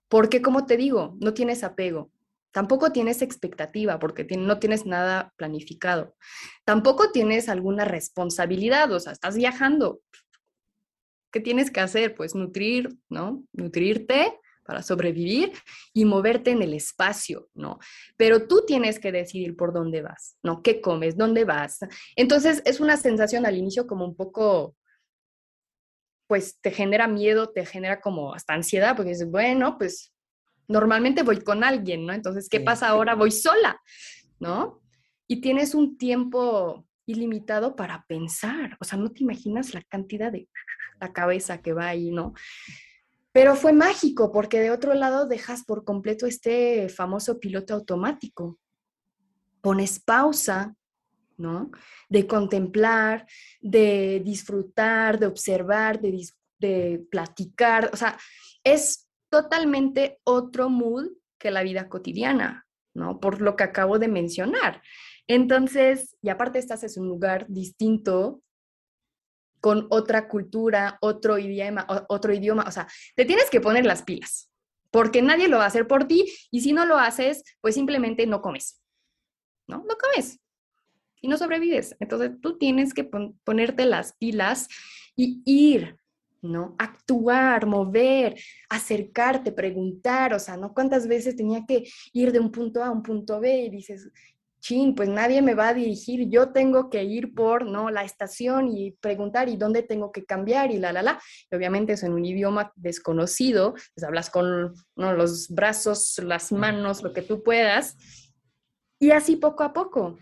[0.08, 2.10] porque como te digo, no tienes apego.
[2.50, 6.16] Tampoco tienes expectativa porque no tienes nada planificado.
[6.64, 10.00] Tampoco tienes alguna responsabilidad, o sea, estás viajando.
[11.30, 12.16] ¿Qué tienes que hacer?
[12.16, 13.44] Pues nutrir, ¿no?
[13.52, 14.36] Nutrirte
[14.68, 15.50] para sobrevivir
[15.94, 17.78] y moverte en el espacio, ¿no?
[18.18, 20.62] Pero tú tienes que decidir por dónde vas, ¿no?
[20.62, 21.16] ¿Qué comes?
[21.16, 21.78] ¿Dónde vas?
[22.16, 24.76] Entonces es una sensación al inicio como un poco,
[26.26, 30.12] pues te genera miedo, te genera como hasta ansiedad, porque dices, bueno, pues
[30.68, 32.12] normalmente voy con alguien, ¿no?
[32.12, 33.14] Entonces, ¿qué pasa ahora?
[33.14, 33.80] Voy sola,
[34.38, 34.82] ¿no?
[35.26, 40.46] Y tienes un tiempo ilimitado para pensar, o sea, no te imaginas la cantidad de
[41.00, 42.34] la cabeza que va ahí, ¿no?
[43.38, 48.58] Pero fue mágico porque de otro lado dejas por completo este famoso piloto automático.
[49.60, 50.74] Pones pausa,
[51.36, 51.70] ¿no?
[52.08, 53.28] De contemplar,
[53.60, 57.90] de disfrutar, de observar, de, de platicar.
[57.92, 58.18] O sea,
[58.64, 61.06] es totalmente otro mood
[61.38, 63.20] que la vida cotidiana, ¿no?
[63.20, 64.82] Por lo que acabo de mencionar.
[65.28, 68.42] Entonces, y aparte estás en un lugar distinto,
[69.60, 74.50] con otra cultura, otro idioma, otro idioma, o sea, te tienes que poner las pilas,
[74.90, 78.26] porque nadie lo va a hacer por ti y si no lo haces, pues simplemente
[78.26, 78.80] no comes,
[79.66, 79.78] ¿no?
[79.78, 80.40] No comes
[81.20, 81.96] y no sobrevives.
[82.00, 83.04] Entonces tú tienes que
[83.44, 84.68] ponerte las pilas
[85.16, 85.96] y ir,
[86.42, 86.76] ¿no?
[86.78, 90.72] Actuar, mover, acercarte, preguntar, o sea, ¿no?
[90.72, 94.08] ¿Cuántas veces tenía que ir de un punto A a un punto B y dices,
[94.60, 97.90] chin, pues nadie me va a dirigir, yo tengo que ir por, ¿no?
[97.90, 101.22] La estación y preguntar y dónde tengo que cambiar y la, la, la.
[101.50, 105.12] Y obviamente es en un idioma desconocido, pues hablas con ¿no?
[105.12, 107.96] los brazos, las manos, lo que tú puedas.
[108.98, 110.18] Y así poco a poco.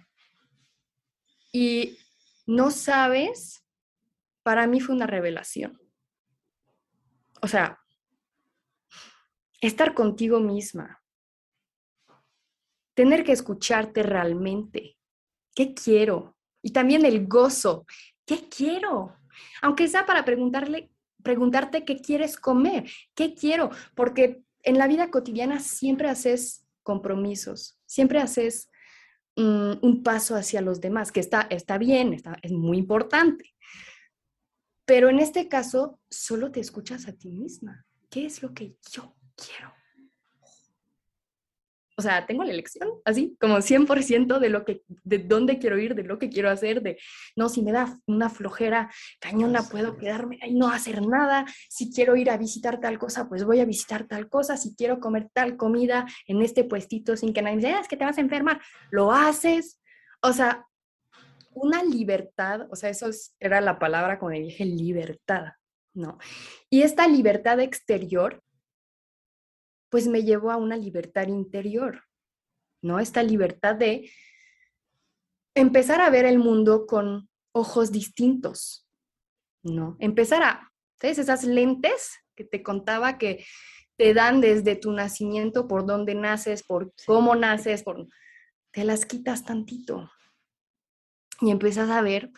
[1.53, 1.99] Y
[2.47, 3.65] no sabes,
[4.43, 5.81] para mí fue una revelación.
[7.41, 7.81] O sea,
[9.61, 11.03] estar contigo misma,
[12.97, 14.97] tener que escucharte realmente.
[15.55, 16.37] ¿Qué quiero?
[16.63, 17.87] Y también el gozo.
[18.25, 19.19] ¿Qué quiero?
[19.61, 20.91] Aunque sea para preguntarle,
[21.23, 28.19] preguntarte qué quieres comer, qué quiero, porque en la vida cotidiana siempre haces compromisos, siempre
[28.19, 28.71] haces
[29.37, 33.55] mm, un paso hacia los demás, que está, está bien, está, es muy importante.
[34.87, 37.85] Pero en este caso, solo te escuchas a ti misma.
[38.09, 39.76] ¿Qué es lo que yo quiero?
[41.99, 45.95] O sea, tengo la elección, así, como 100% de lo que, de dónde quiero ir,
[45.95, 46.99] de lo que quiero hacer, de,
[47.37, 52.15] no, si me da una flojera cañona, puedo quedarme ahí, no hacer nada, si quiero
[52.15, 55.57] ir a visitar tal cosa, pues voy a visitar tal cosa, si quiero comer tal
[55.57, 58.23] comida en este puestito sin que nadie me diga, ah, es que te vas a
[58.23, 59.81] enfermar, lo haces,
[60.21, 60.67] o sea,
[61.55, 63.09] una libertad, o sea, eso
[63.41, 65.55] era la palabra como dije, libertad,
[65.95, 66.19] ¿no?
[66.69, 68.43] Y esta libertad exterior
[69.89, 72.03] pues me llevó a una libertad interior,
[72.83, 72.99] ¿no?
[73.01, 74.11] Esta libertad de
[75.55, 78.89] empezar a ver el mundo con ojos distintos,
[79.63, 79.97] ¿no?
[80.01, 81.19] Empezar a, ¿sabes?
[81.19, 83.45] Esas lentes que te contaba que
[83.97, 88.07] te dan desde tu nacimiento, por dónde naces, por cómo naces, por,
[88.71, 90.11] te las quitas tantito
[91.41, 92.31] y empiezas a ver,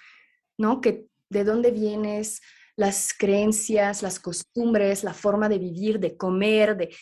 [0.56, 0.80] ¿no?
[0.80, 2.40] Que de dónde vienes,
[2.76, 6.94] las creencias, las costumbres, la forma de vivir, de comer, de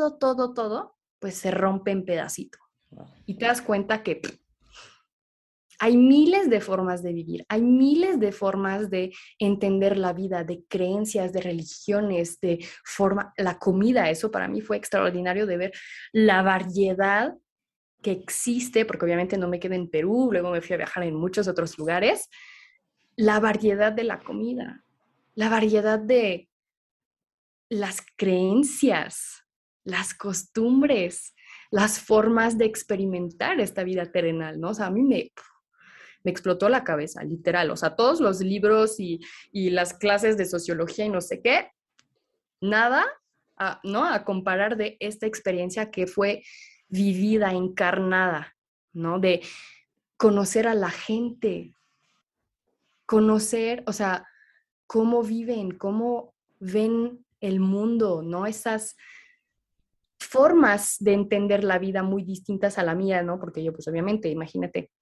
[0.00, 2.58] todo, todo, todo, pues se rompe en pedacito.
[3.26, 4.20] Y te das cuenta que
[5.78, 10.64] hay miles de formas de vivir, hay miles de formas de entender la vida, de
[10.68, 15.72] creencias, de religiones, de forma, la comida, eso para mí fue extraordinario de ver
[16.12, 17.34] la variedad
[18.02, 21.14] que existe, porque obviamente no me quedé en Perú, luego me fui a viajar en
[21.14, 22.28] muchos otros lugares,
[23.16, 24.84] la variedad de la comida,
[25.34, 26.50] la variedad de
[27.70, 29.39] las creencias,
[29.84, 31.34] las costumbres,
[31.70, 34.70] las formas de experimentar esta vida terrenal, ¿no?
[34.70, 35.32] O sea, a mí me,
[36.22, 37.70] me explotó la cabeza, literal.
[37.70, 39.20] O sea, todos los libros y,
[39.52, 41.70] las clases de sociología y no sé qué,
[42.60, 43.06] nada,
[43.84, 44.04] ¿no?
[44.04, 46.42] A comparar de esta experiencia que fue
[46.88, 48.56] vivida, encarnada,
[48.92, 49.18] ¿no?
[49.18, 49.42] De
[50.16, 51.74] conocer a la gente,
[53.06, 54.26] conocer, o sea,
[54.86, 58.46] cómo viven, cómo ven el mundo, ¿no?
[58.46, 58.96] Esas
[60.30, 63.40] formas de entender la vida muy distintas a la mía, ¿no?
[63.40, 64.92] Porque yo, pues obviamente, imagínate,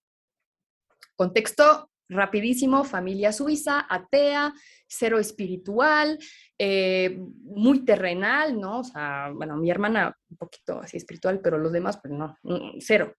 [1.16, 4.54] contexto rapidísimo, familia suiza, atea,
[4.86, 6.18] cero espiritual,
[6.58, 8.80] eh, muy terrenal, ¿no?
[8.80, 12.34] O sea, bueno, mi hermana un poquito así espiritual, pero los demás, pues no,
[12.80, 13.14] cero.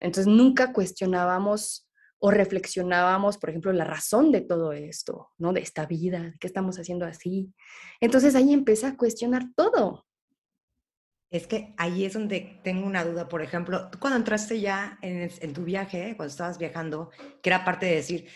[0.00, 1.88] Entonces nunca cuestionábamos
[2.18, 5.52] o reflexionábamos, por ejemplo, la razón de todo esto, ¿no?
[5.52, 7.54] De esta vida, ¿qué estamos haciendo así?
[8.00, 10.04] Entonces ahí empecé a cuestionar todo.
[11.34, 13.28] Es que ahí es donde tengo una duda.
[13.28, 17.10] Por ejemplo, cuando entraste ya en, en tu viaje, cuando estabas viajando,
[17.42, 18.28] que era parte de decir,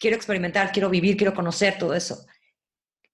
[0.00, 2.26] quiero experimentar, quiero vivir, quiero conocer todo eso.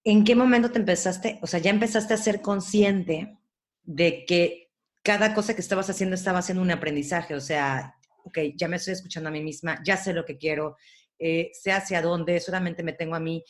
[0.03, 3.37] ¿En qué momento te empezaste, o sea, ya empezaste a ser consciente
[3.83, 4.71] de que
[5.03, 7.35] cada cosa que estabas haciendo estaba haciendo un aprendizaje?
[7.35, 10.79] O sea, ok, ya me estoy escuchando a mí misma, ya sé lo que quiero,
[11.19, 13.45] eh, sé hacia dónde, solamente me tengo a mí.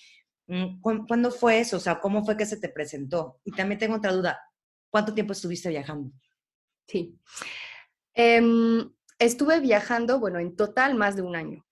[0.48, 1.76] Mm, ¿Cuándo fue eso?
[1.76, 3.40] O sea, ¿cómo fue que se te presentó?
[3.44, 4.40] Y también tengo otra duda,
[4.90, 6.12] ¿cuánto tiempo estuviste viajando?
[6.86, 7.18] Sí.
[8.14, 11.64] Em, estuve viajando, bueno, en total más de un año.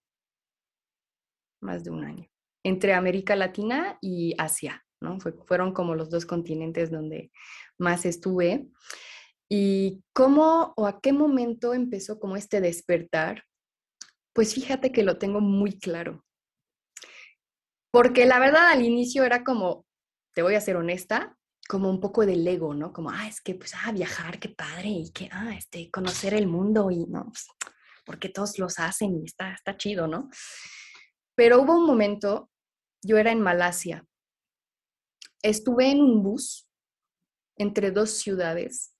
[1.61, 2.29] Más de un año.
[2.63, 5.19] Entre América Latina y Asia, ¿no?
[5.47, 7.31] fueron como los dos continentes donde
[7.79, 8.69] más estuve.
[9.49, 13.45] ¿Y cómo o a qué momento empezó como este despertar?
[14.33, 16.25] Pues fíjate que lo tengo muy claro.
[17.91, 19.87] Porque la verdad al inicio era como,
[20.35, 22.93] te voy a ser honesta, como un poco del ego, ¿no?
[22.93, 26.47] Como, ah, es que, pues, ah, viajar, qué padre, y que, ah, este, conocer el
[26.47, 27.47] mundo, y no, pues,
[28.05, 30.31] porque todos los hacen y está, está chido, ¿no?
[31.35, 32.51] Pero hubo un momento,
[33.03, 34.07] yo era en Malasia,
[35.43, 36.69] estuve en un bus
[37.57, 38.96] entre dos ciudades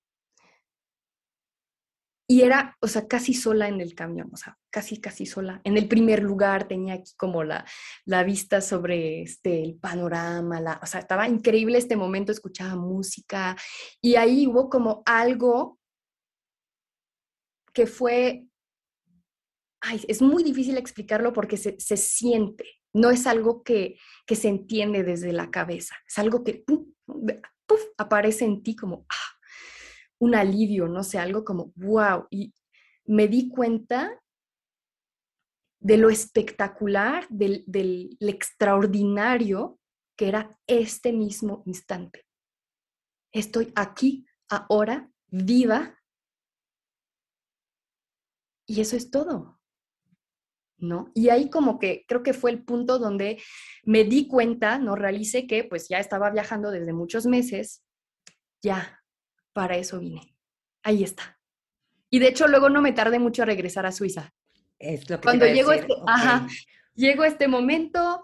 [2.29, 5.61] y era, o sea, casi sola en el camión, o sea, casi, casi sola.
[5.63, 7.65] En el primer lugar tenía aquí como la,
[8.05, 13.57] la vista sobre este, el panorama, la, o sea, estaba increíble este momento, escuchaba música
[14.01, 15.79] y ahí hubo como algo
[17.73, 18.47] que fue,
[19.81, 24.49] ay, es muy difícil explicarlo porque se, se siente, no es algo que, que, se
[24.49, 26.65] entiende desde la cabeza, es algo que
[27.99, 29.36] aparece en ti como, ah,
[30.19, 32.27] un alivio, no sé, algo como, wow.
[32.31, 32.55] Y
[33.05, 34.21] me di cuenta
[35.81, 39.79] de lo espectacular, del, del extraordinario
[40.17, 42.25] que era este mismo instante.
[43.33, 46.01] Estoy aquí, ahora, viva.
[48.67, 49.61] Y eso es todo.
[50.79, 51.11] ¿No?
[51.15, 53.41] Y ahí como que creo que fue el punto donde
[53.85, 57.83] me di cuenta, no realicé que pues ya estaba viajando desde muchos meses,
[58.63, 59.01] ya,
[59.57, 60.37] para eso vine.
[60.83, 61.41] Ahí está.
[62.11, 64.35] Y de hecho luego no me tardé mucho a regresar a Suiza.
[64.79, 66.47] Es lo que Cuando llegó este, ajá,
[66.95, 68.23] llegó este momento,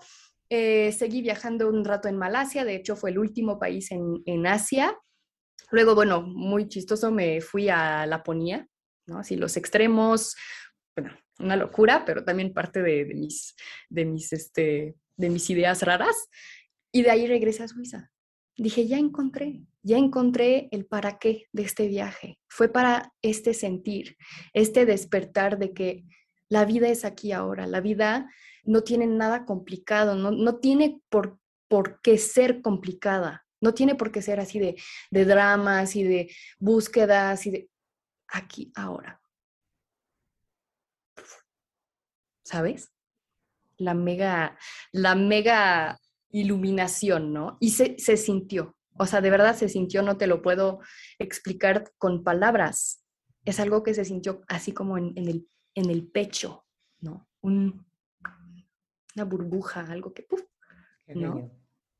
[0.50, 4.46] eh, seguí viajando un rato en Malasia, de hecho fue el último país en, en,
[4.46, 4.94] Asia.
[5.70, 8.68] Luego, bueno, muy chistoso, me fui a Laponía,
[9.06, 9.20] ¿no?
[9.20, 10.36] Así los extremos,
[10.94, 13.56] bueno, una locura, pero también parte de, de mis,
[13.88, 16.28] de, mis, este, de mis ideas raras.
[16.92, 18.11] Y de ahí regresé a Suiza
[18.56, 22.38] dije, ya encontré, ya encontré el para qué de este viaje.
[22.48, 24.16] Fue para este sentir,
[24.52, 26.04] este despertar de que
[26.48, 28.30] la vida es aquí ahora, la vida
[28.64, 31.38] no tiene nada complicado, no, no tiene por,
[31.68, 34.76] por qué ser complicada, no tiene por qué ser así de,
[35.10, 37.70] de dramas y de búsquedas y de
[38.28, 39.20] aquí ahora.
[42.44, 42.92] ¿Sabes?
[43.78, 44.58] La mega,
[44.92, 45.98] la mega
[46.32, 47.56] iluminación, ¿no?
[47.60, 50.80] Y se, se sintió, o sea, de verdad se sintió, no te lo puedo
[51.18, 53.04] explicar con palabras.
[53.44, 56.64] Es algo que se sintió así como en, el, en el pecho,
[57.00, 57.28] ¿no?
[57.40, 57.86] Un,
[59.14, 60.26] una burbuja, algo que,
[61.14, 61.50] ¿no?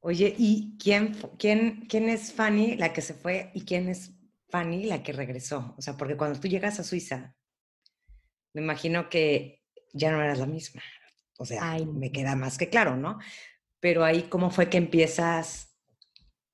[0.01, 4.12] Oye, ¿y quién, quién, quién es Fanny la que se fue y quién es
[4.49, 5.75] Fanny la que regresó?
[5.79, 7.35] O sea, porque cuando tú llegas a Suiza,
[8.53, 10.83] me imagino que ya no eras la misma.
[11.38, 13.18] O sea, me queda más que claro, ¿no?
[13.83, 15.77] Pero ahí cómo fue que empiezas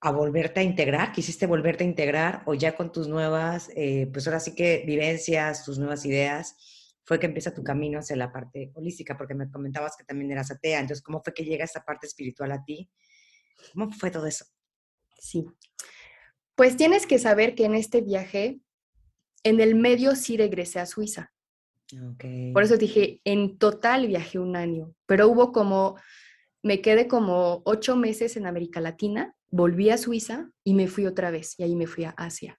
[0.01, 4.27] a volverte a integrar, quisiste volverte a integrar o ya con tus nuevas, eh, pues
[4.27, 6.57] ahora sí que vivencias, tus nuevas ideas,
[7.05, 10.51] fue que empieza tu camino hacia la parte holística, porque me comentabas que también eras
[10.51, 12.89] atea, entonces ¿cómo fue que llega esa parte espiritual a ti?
[13.75, 14.47] ¿Cómo fue todo eso?
[15.19, 15.45] Sí,
[16.55, 18.61] pues tienes que saber que en este viaje,
[19.43, 21.31] en el medio sí regresé a Suiza.
[22.15, 22.55] Okay.
[22.55, 25.99] Por eso dije, en total viajé un año, pero hubo como
[26.63, 31.31] me quedé como ocho meses en América Latina, volví a Suiza y me fui otra
[31.31, 32.59] vez y ahí me fui a Asia.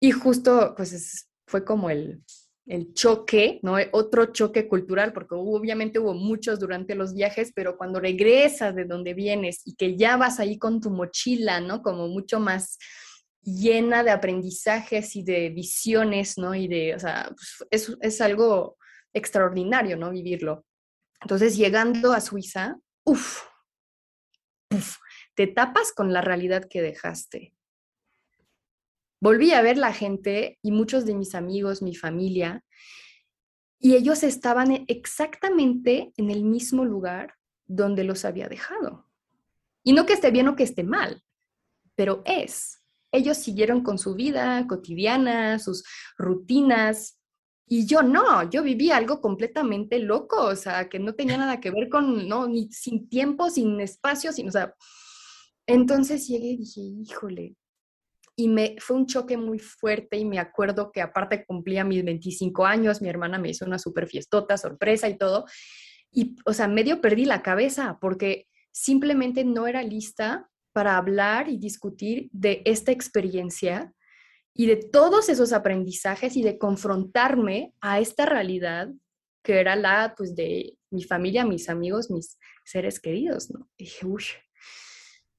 [0.00, 2.22] Y justo, pues fue como el,
[2.66, 3.76] el choque, ¿no?
[3.92, 9.14] Otro choque cultural, porque obviamente hubo muchos durante los viajes, pero cuando regresas de donde
[9.14, 11.82] vienes y que ya vas ahí con tu mochila, ¿no?
[11.82, 12.78] Como mucho más
[13.42, 16.54] llena de aprendizajes y de visiones, ¿no?
[16.54, 18.76] Y de, o sea, pues, es, es algo
[19.14, 20.10] extraordinario, ¿no?
[20.10, 20.65] Vivirlo.
[21.20, 23.42] Entonces, llegando a Suiza, uff,
[25.34, 27.54] te tapas con la realidad que dejaste.
[29.20, 32.64] Volví a ver la gente y muchos de mis amigos, mi familia,
[33.78, 37.34] y ellos estaban exactamente en el mismo lugar
[37.66, 39.06] donde los había dejado.
[39.82, 41.22] Y no que esté bien o que esté mal,
[41.94, 42.82] pero es.
[43.12, 45.84] ellos siguieron con su vida cotidiana, sus
[46.18, 47.15] rutinas,
[47.68, 51.70] y yo no, yo vivía algo completamente loco, o sea, que no tenía nada que
[51.70, 54.74] ver con, no, ni sin tiempo, sin espacio, sin, o sea,
[55.66, 57.56] entonces llegué y dije, híjole,
[58.36, 62.66] y me fue un choque muy fuerte y me acuerdo que aparte cumplía mis 25
[62.66, 65.46] años, mi hermana me hizo una super fiestota, sorpresa y todo,
[66.12, 71.56] y, o sea, medio perdí la cabeza porque simplemente no era lista para hablar y
[71.56, 73.94] discutir de esta experiencia
[74.56, 78.88] y de todos esos aprendizajes y de confrontarme a esta realidad
[79.42, 83.68] que era la pues de mi familia, mis amigos, mis seres queridos, ¿no?
[83.78, 84.24] dije, uy.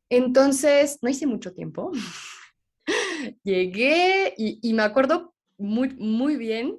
[0.10, 1.92] Entonces, no hice mucho tiempo.
[3.44, 6.78] Llegué y, me acuerdo muy, muy bien,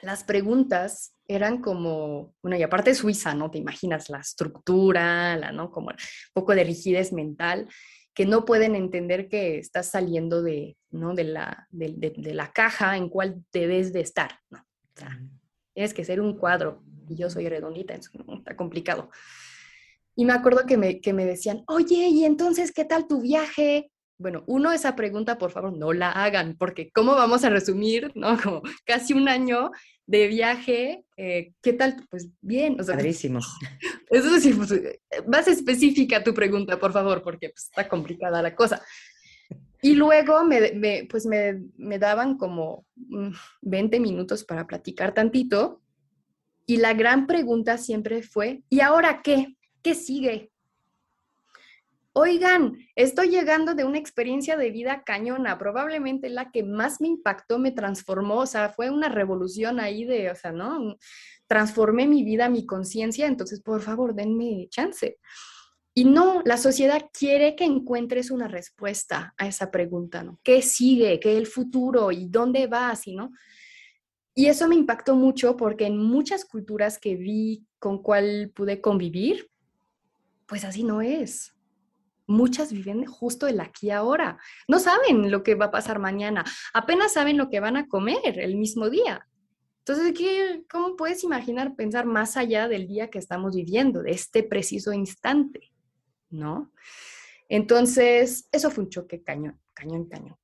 [0.00, 3.50] las preguntas eran como, bueno, y aparte Suiza, ¿no?
[3.50, 5.70] Te imaginas la estructura, la, ¿no?
[5.70, 5.96] Como un
[6.32, 7.68] poco de rigidez mental
[8.16, 11.14] que no pueden entender que estás saliendo de, ¿no?
[11.14, 14.40] de, la, de, de, la caja en cual debes de estar.
[14.48, 14.60] ¿no?
[14.60, 15.20] O sea,
[15.74, 19.10] tienes que ser un cuadro y yo soy redondita, está complicado.
[20.14, 23.92] Y me acuerdo que me, que me decían, oye, ¿y entonces qué tal tu viaje?
[24.18, 28.36] Bueno, uno, esa pregunta, por favor, no la hagan, porque ¿cómo vamos a resumir, no?
[28.42, 29.70] Como casi un año
[30.06, 32.06] de viaje, eh, ¿qué tal?
[32.08, 32.80] Pues bien.
[32.80, 33.40] O sea, Padrísimo.
[34.10, 38.54] Eso sí, pues, eh, más específica tu pregunta, por favor, porque pues, está complicada la
[38.54, 38.82] cosa.
[39.82, 42.86] Y luego me, me pues me, me, daban como
[43.60, 45.82] 20 mm, minutos para platicar tantito.
[46.64, 49.56] Y la gran pregunta siempre fue, ¿y ahora qué?
[49.82, 50.50] ¿Qué sigue?
[52.18, 57.58] Oigan, estoy llegando de una experiencia de vida cañona, probablemente la que más me impactó,
[57.58, 60.96] me transformó, o sea, fue una revolución ahí de, o sea, ¿no?
[61.46, 65.18] Transformé mi vida, mi conciencia, entonces, por favor, denme chance.
[65.92, 70.40] Y no, la sociedad quiere que encuentres una respuesta a esa pregunta, ¿no?
[70.42, 71.20] ¿Qué sigue?
[71.20, 72.10] ¿Qué es el futuro?
[72.12, 73.06] ¿Y dónde vas?
[73.06, 73.30] ¿Y no?
[74.34, 79.50] Y eso me impactó mucho porque en muchas culturas que vi con cual pude convivir,
[80.46, 81.52] pues así no es
[82.26, 84.38] muchas viven justo el aquí ahora.
[84.68, 88.38] No saben lo que va a pasar mañana, apenas saben lo que van a comer
[88.38, 89.26] el mismo día.
[89.78, 94.42] Entonces, ¿qué, ¿cómo puedes imaginar pensar más allá del día que estamos viviendo, de este
[94.42, 95.72] preciso instante?
[96.28, 96.72] ¿No?
[97.48, 100.36] Entonces, eso fue un choque cañón, cañón, cañón.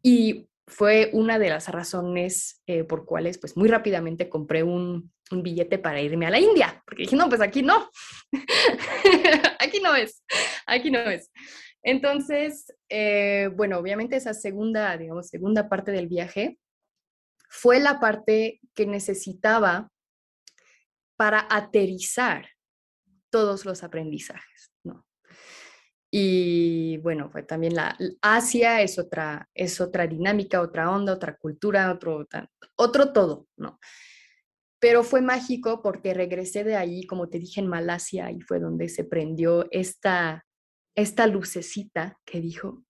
[0.00, 5.78] Y fue una de las razones eh, por cuales, pues muy rápidamente compré un, billete
[5.78, 7.88] para irme a la India, porque dije, no, pues aquí no,
[9.58, 10.22] aquí no es,
[10.66, 11.30] aquí no es.
[11.82, 16.58] Entonces, eh, bueno, obviamente esa segunda, digamos, segunda parte del viaje
[17.48, 19.90] fue la parte que necesitaba
[21.16, 22.48] para aterrizar
[23.30, 24.71] todos los aprendizajes.
[26.14, 31.90] Y bueno, fue también la Asia es otra, es otra dinámica, otra onda, otra cultura,
[31.90, 32.26] otro,
[32.76, 33.80] otro todo, ¿no?
[34.78, 38.90] Pero fue mágico porque regresé de ahí, como te dije, en Malasia, y fue donde
[38.90, 40.44] se prendió esta,
[40.94, 42.84] esta lucecita que dijo,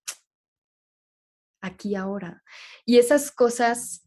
[1.60, 2.42] aquí ahora.
[2.84, 4.04] Y esas cosas,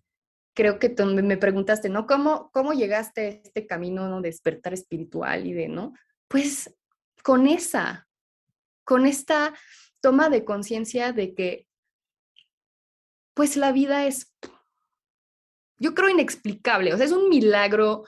[0.53, 2.05] creo que me preguntaste, ¿no?
[2.05, 4.19] ¿Cómo, cómo llegaste a este camino ¿no?
[4.19, 5.93] de despertar espiritual y de, ¿no?
[6.27, 6.75] Pues
[7.23, 8.09] con esa,
[8.85, 9.53] con esta
[9.99, 11.67] toma de conciencia de que,
[13.33, 14.33] pues la vida es,
[15.77, 18.05] yo creo, inexplicable, o sea, es un milagro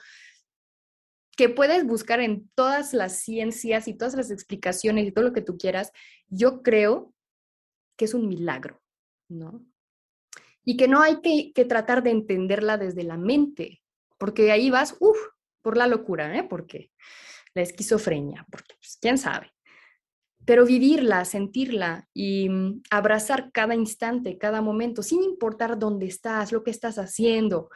[1.36, 5.42] que puedes buscar en todas las ciencias y todas las explicaciones y todo lo que
[5.42, 5.92] tú quieras,
[6.28, 7.12] yo creo
[7.96, 8.80] que es un milagro,
[9.28, 9.64] ¿no?
[10.64, 13.82] Y que no hay que, tratar de entenderla desde la mente,
[14.18, 15.18] porque ahí vas, uff,
[15.62, 16.44] por la locura, ¿eh?
[16.44, 16.92] Porque
[17.54, 19.52] la esquizofrenia, porque pues, quién sabe
[20.48, 26.64] pero vivirla, sentirla y mm, abrazar cada instante, cada momento, sin importar dónde estás, lo
[26.64, 27.68] que estás haciendo,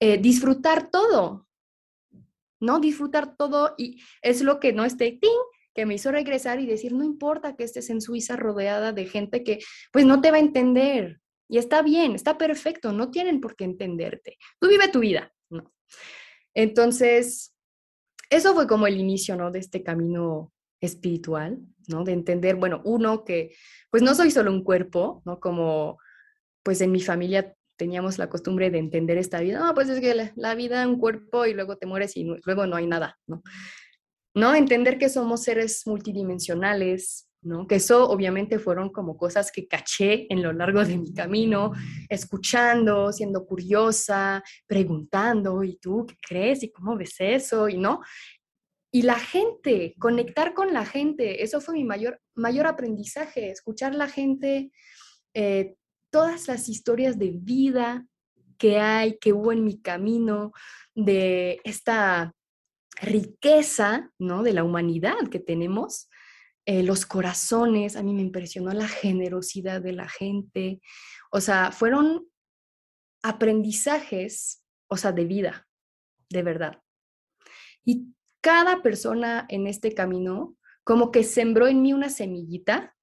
[0.00, 1.46] eh, disfrutar todo,
[2.60, 2.80] ¿no?
[2.80, 5.38] Disfrutar todo y es lo que no esté, ting,
[5.72, 9.44] que me hizo regresar y decir, no importa que estés en Suiza rodeada de gente
[9.44, 9.60] que
[9.92, 11.20] pues no te va a entender.
[11.48, 14.36] Y está bien, está perfecto, no tienen por qué entenderte.
[14.58, 15.32] Tú vive tu vida.
[16.54, 17.54] Entonces,
[18.30, 19.52] eso fue como el inicio, ¿no?
[19.52, 22.04] De este camino espiritual, ¿no?
[22.04, 23.54] De entender, bueno, uno, que
[23.90, 25.40] pues no soy solo un cuerpo, ¿no?
[25.40, 25.98] Como
[26.62, 30.32] pues en mi familia teníamos la costumbre de entender esta vida, no, pues es que
[30.34, 33.42] la, vida es un cuerpo y luego te mueres y luego no hay nada, ¿no?
[34.34, 34.54] ¿No?
[34.54, 37.66] Entender que somos seres multidimensionales, ¿no?
[37.66, 41.72] Que eso obviamente fueron como cosas que caché en lo largo de mi camino,
[42.08, 46.62] escuchando, siendo curiosa, preguntando, ¿y tú qué crees?
[46.62, 47.68] ¿Y cómo ves eso?
[47.68, 48.00] Y no,
[48.96, 54.08] y la gente, conectar con la gente, eso fue mi mayor, mayor aprendizaje, escuchar la
[54.08, 54.72] gente,
[55.34, 55.74] eh,
[56.10, 58.06] todas las historias de vida
[58.56, 60.52] que hay, que hubo en mi camino,
[60.94, 62.32] de esta
[63.02, 64.42] riqueza, ¿no?
[64.42, 66.08] De la humanidad que tenemos,
[66.64, 70.80] eh, los corazones, a mí me impresionó la generosidad de la gente,
[71.30, 72.26] o sea, fueron
[73.22, 75.68] aprendizajes, o sea, de vida,
[76.30, 76.80] de verdad.
[77.84, 78.15] Y
[78.46, 82.94] cada persona en este camino como que sembró en mí una semillita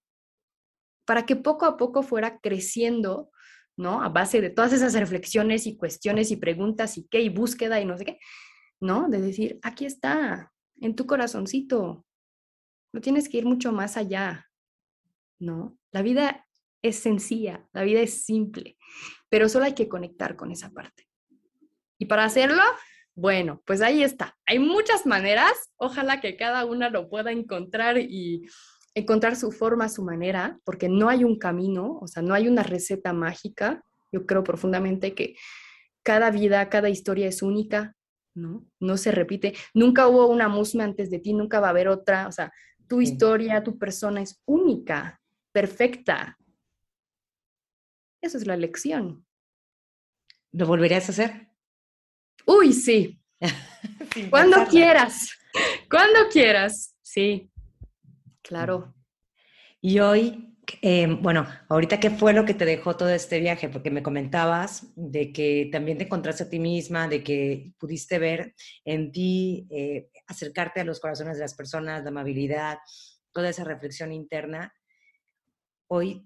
[1.05, 3.29] para que poco a poco fuera creciendo,
[3.75, 4.01] ¿no?
[4.01, 7.85] A base de todas esas reflexiones y cuestiones y preguntas y qué, y búsqueda y
[7.85, 8.19] no sé qué,
[8.79, 9.09] ¿no?
[9.09, 12.05] De decir, aquí está, en tu corazoncito.
[12.93, 14.49] No tienes que ir mucho más allá,
[15.39, 15.77] ¿no?
[15.91, 16.47] La vida
[16.81, 18.77] es sencilla, la vida es simple,
[19.27, 21.09] pero solo hay que conectar con esa parte.
[21.97, 22.63] Y para hacerlo,
[23.15, 24.35] bueno, pues ahí está.
[24.45, 25.51] Hay muchas maneras.
[25.77, 28.47] Ojalá que cada una lo pueda encontrar y
[28.95, 32.63] encontrar su forma, su manera, porque no hay un camino, o sea, no hay una
[32.63, 33.83] receta mágica.
[34.11, 35.35] Yo creo profundamente que
[36.03, 37.95] cada vida, cada historia es única,
[38.35, 38.65] ¿no?
[38.79, 39.53] No se repite.
[39.73, 42.27] Nunca hubo una musme antes de ti, nunca va a haber otra.
[42.27, 42.51] O sea,
[42.87, 46.37] tu historia, tu persona es única, perfecta.
[48.21, 49.25] Eso es la lección.
[50.51, 51.52] ¿Lo volverías a hacer?
[52.45, 53.19] Uy, sí.
[54.29, 55.29] Cuando quieras.
[55.89, 56.95] Cuando quieras.
[57.01, 57.51] Sí.
[58.41, 58.93] Claro.
[59.81, 63.69] Y hoy, em, bueno, ahorita, ¿qué fue lo que te dejó todo este viaje?
[63.69, 68.55] Porque me comentabas de que también te encontraste a ti misma, de que pudiste ver
[68.85, 72.77] en ti, eh, acercarte a los corazones de las personas, la amabilidad,
[73.31, 74.73] toda esa reflexión interna.
[75.87, 76.23] Hoy,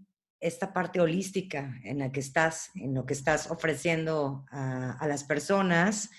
[0.48, 6.10] esta parte holística en la que estás, en lo que estás ofreciendo a, las personas,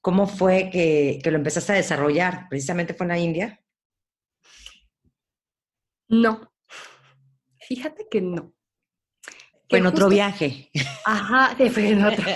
[0.00, 2.46] ¿cómo fue que, que lo empezaste a desarrollar?
[2.48, 3.60] ¿Precisamente fue en la India?
[6.08, 6.52] No.
[7.60, 8.54] Fíjate que no.
[9.68, 10.70] Fue en otro viaje.
[11.04, 12.24] Ajá, fue en otro.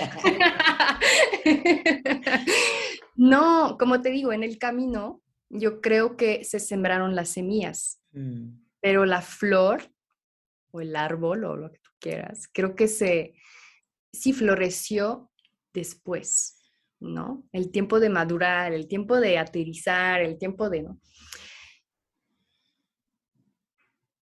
[3.15, 8.49] no, como te digo, en el camino yo creo que se sembraron las semillas, mm.
[8.81, 9.91] pero la flor
[10.73, 13.35] o el árbol o lo que tú quieras, creo que se
[14.11, 15.31] sí floreció
[15.73, 16.57] después,
[16.99, 17.43] ¿no?
[17.51, 20.99] El tiempo de madurar, el tiempo de aterrizar, el tiempo de, ¿no?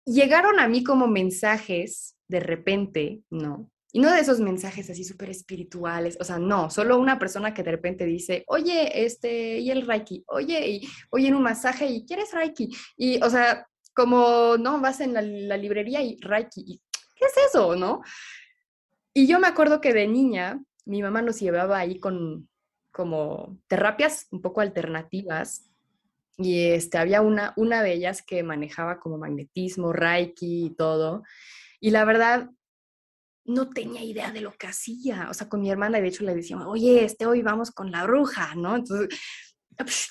[0.08, 3.70] llegaron a mí como mensajes de repente, ¿no?
[3.92, 7.64] Y no de esos mensajes así súper espirituales, o sea, no, solo una persona que
[7.64, 12.06] de repente dice, oye, este, y el Reiki, oye, y oye, en un masaje, y
[12.06, 12.70] ¿quieres Reiki?
[12.96, 13.66] Y, o sea,
[13.98, 16.82] como, no, vas en la, librería y Reiki, y,
[17.16, 18.04] ¿qué es eso, no?
[19.12, 22.48] Y yo me acuerdo que de niña, mi mamá nos llevaba ahí con
[22.92, 25.68] como terapias un poco alternativas
[26.38, 31.24] y este, había una, una de ellas que manejaba como magnetismo, reiki y todo.
[31.80, 32.52] Y la verdad,
[33.46, 35.28] no tenía idea de lo que hacía.
[35.32, 38.04] O sea, con mi hermana, de hecho, le decíamos, oye, este, hoy vamos con la
[38.04, 38.76] bruja, ¿no?
[38.76, 39.10] Entonces,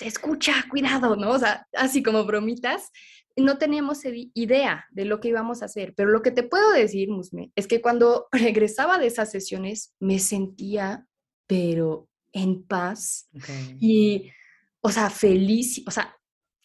[0.01, 1.31] escucha, cuidado, ¿no?
[1.31, 2.91] O sea, así como bromitas.
[3.37, 5.95] No teníamos idea de lo que íbamos a hacer.
[5.95, 10.19] Pero lo que te puedo decir, Musme, es que cuando regresaba de esas sesiones, me
[10.19, 11.07] sentía,
[11.47, 13.29] pero en paz.
[13.79, 14.31] Y
[14.87, 16.17] o sea, feliz, o sea,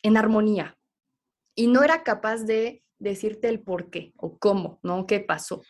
[0.03, 0.78] en armonía.
[1.55, 5.07] Y no era capaz de decirte el por qué o cómo, ¿no?
[5.07, 5.63] ¿Qué pasó?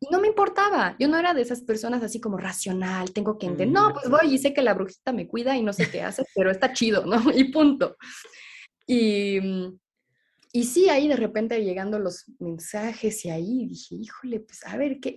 [0.00, 0.96] Y no me importaba.
[0.98, 3.68] Yo no era de esas personas así como racional, tengo que entender.
[3.68, 6.24] No, pues voy y sé que la brujita me cuida y no sé qué hace,
[6.34, 7.20] pero está chido, ¿no?
[7.34, 7.96] Y punto.
[8.86, 9.38] Y,
[10.52, 14.98] y sí, ahí de repente llegando los mensajes y ahí dije, híjole, pues a ver
[15.00, 15.14] qué,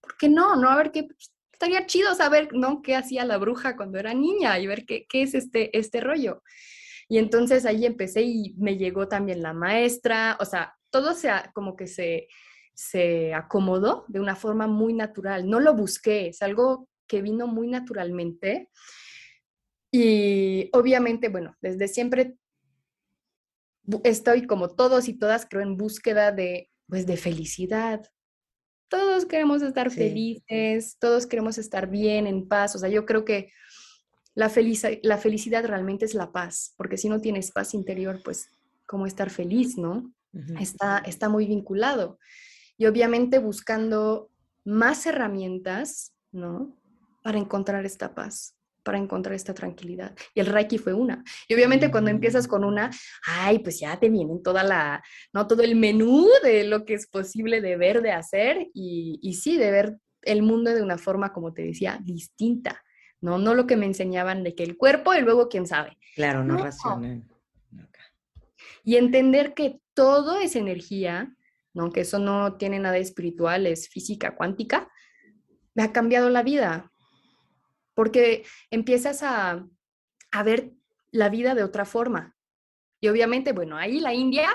[0.00, 0.56] ¿por qué no?
[0.56, 1.08] No, a ver qué,
[1.52, 2.80] estaría chido saber, ¿no?
[2.82, 6.42] ¿Qué hacía la bruja cuando era niña y ver qué, qué es este, este rollo?
[7.08, 11.76] Y entonces ahí empecé y me llegó también la maestra, o sea, todo se, como
[11.76, 12.28] que se,
[12.74, 15.48] se acomodó de una forma muy natural.
[15.48, 18.70] No lo busqué, es algo que vino muy naturalmente.
[19.92, 22.36] Y obviamente, bueno, desde siempre
[24.04, 28.02] estoy como todos y todas, creo, en búsqueda de, pues, de felicidad,
[28.88, 32.74] todos queremos estar felices, todos queremos estar bien, en paz.
[32.74, 33.52] O sea, yo creo que
[34.34, 34.50] la,
[35.02, 38.48] la felicidad realmente es la paz, porque si no tienes paz interior, pues,
[38.86, 40.12] ¿cómo estar feliz, no?
[40.60, 42.18] está, está muy vinculado.
[42.76, 44.30] Y obviamente buscando
[44.64, 46.76] más herramientas, ¿no?
[47.22, 50.16] Para encontrar esta paz para encontrar esta tranquilidad.
[50.34, 51.24] Y el Reiki fue una.
[51.48, 52.90] Y obviamente cuando empiezas con una,
[53.26, 55.02] ay, pues ya te vienen toda la,
[55.32, 55.46] ¿no?
[55.46, 59.56] Todo el menú de lo que es posible de ver, de hacer y, y sí,
[59.56, 62.82] de ver el mundo de una forma, como te decía, distinta.
[63.20, 65.98] No, no lo que me enseñaban de que el cuerpo y luego quién sabe.
[66.14, 66.70] Claro, no, no.
[68.82, 71.36] Y entender que todo es energía,
[71.74, 71.90] ¿no?
[71.90, 74.90] Que eso no tiene nada espiritual, es física cuántica,
[75.74, 76.89] me ha cambiado la vida.
[78.00, 79.62] Porque empiezas a,
[80.30, 80.72] a ver
[81.10, 82.34] la vida de otra forma.
[82.98, 84.48] Y obviamente, bueno, ahí la India,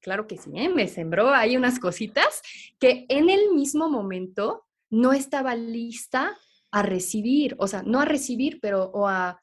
[0.00, 0.70] claro que sí, ¿eh?
[0.70, 2.40] me sembró ahí unas cositas
[2.80, 6.38] que en el mismo momento no estaba lista
[6.70, 9.42] a recibir, o sea, no a recibir, pero o a,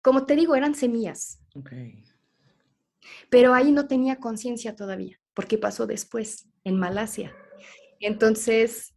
[0.00, 1.40] como te digo, eran semillas.
[3.28, 7.34] Pero ahí no tenía conciencia todavía, porque pasó después, en Malasia.
[7.98, 8.94] Entonces,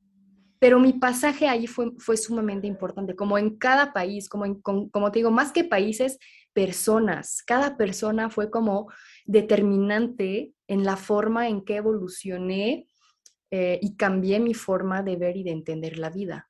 [0.62, 5.12] pero mi pasaje ahí fue, fue sumamente importante, como en cada país, como, en, como
[5.12, 6.20] te digo, más que países,
[6.54, 7.42] personas.
[7.42, 8.92] Cada persona fue como
[9.26, 12.86] determinante en la forma en que evolucioné
[13.50, 16.48] eh, y cambié mi forma de ver y de entender la vida.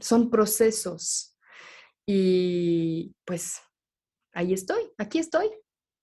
[0.00, 1.38] Son procesos.
[2.04, 3.60] Y pues
[4.32, 5.48] ahí estoy, aquí estoy,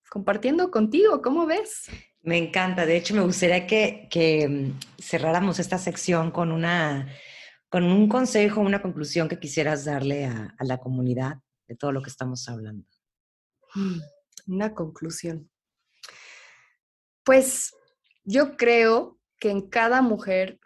[0.09, 1.21] compartiendo contigo.
[1.21, 1.87] ¿Cómo ves?
[2.21, 2.85] Me encanta.
[2.85, 7.13] De hecho, me gustaría que, que mm, cerráramos esta sección con una
[7.71, 11.37] con un consejo, una conclusión que quisieras darle a, la comunidad
[11.69, 12.85] de todo lo que estamos hablando.
[13.75, 13.99] Mm,
[14.47, 15.49] una conclusión.
[17.23, 17.73] Pues
[18.25, 20.59] yo creo que en cada mujer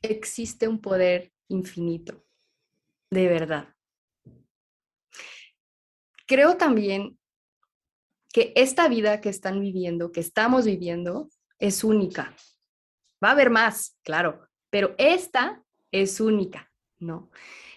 [0.00, 2.24] existe un poder infinito,
[3.10, 3.68] de verdad.
[6.26, 7.18] Creo también
[8.32, 12.34] que esta vida que están viviendo, que estamos viviendo, es única.
[13.22, 15.63] Va a haber más, claro, pero esta
[16.02, 17.30] es única, ¿no?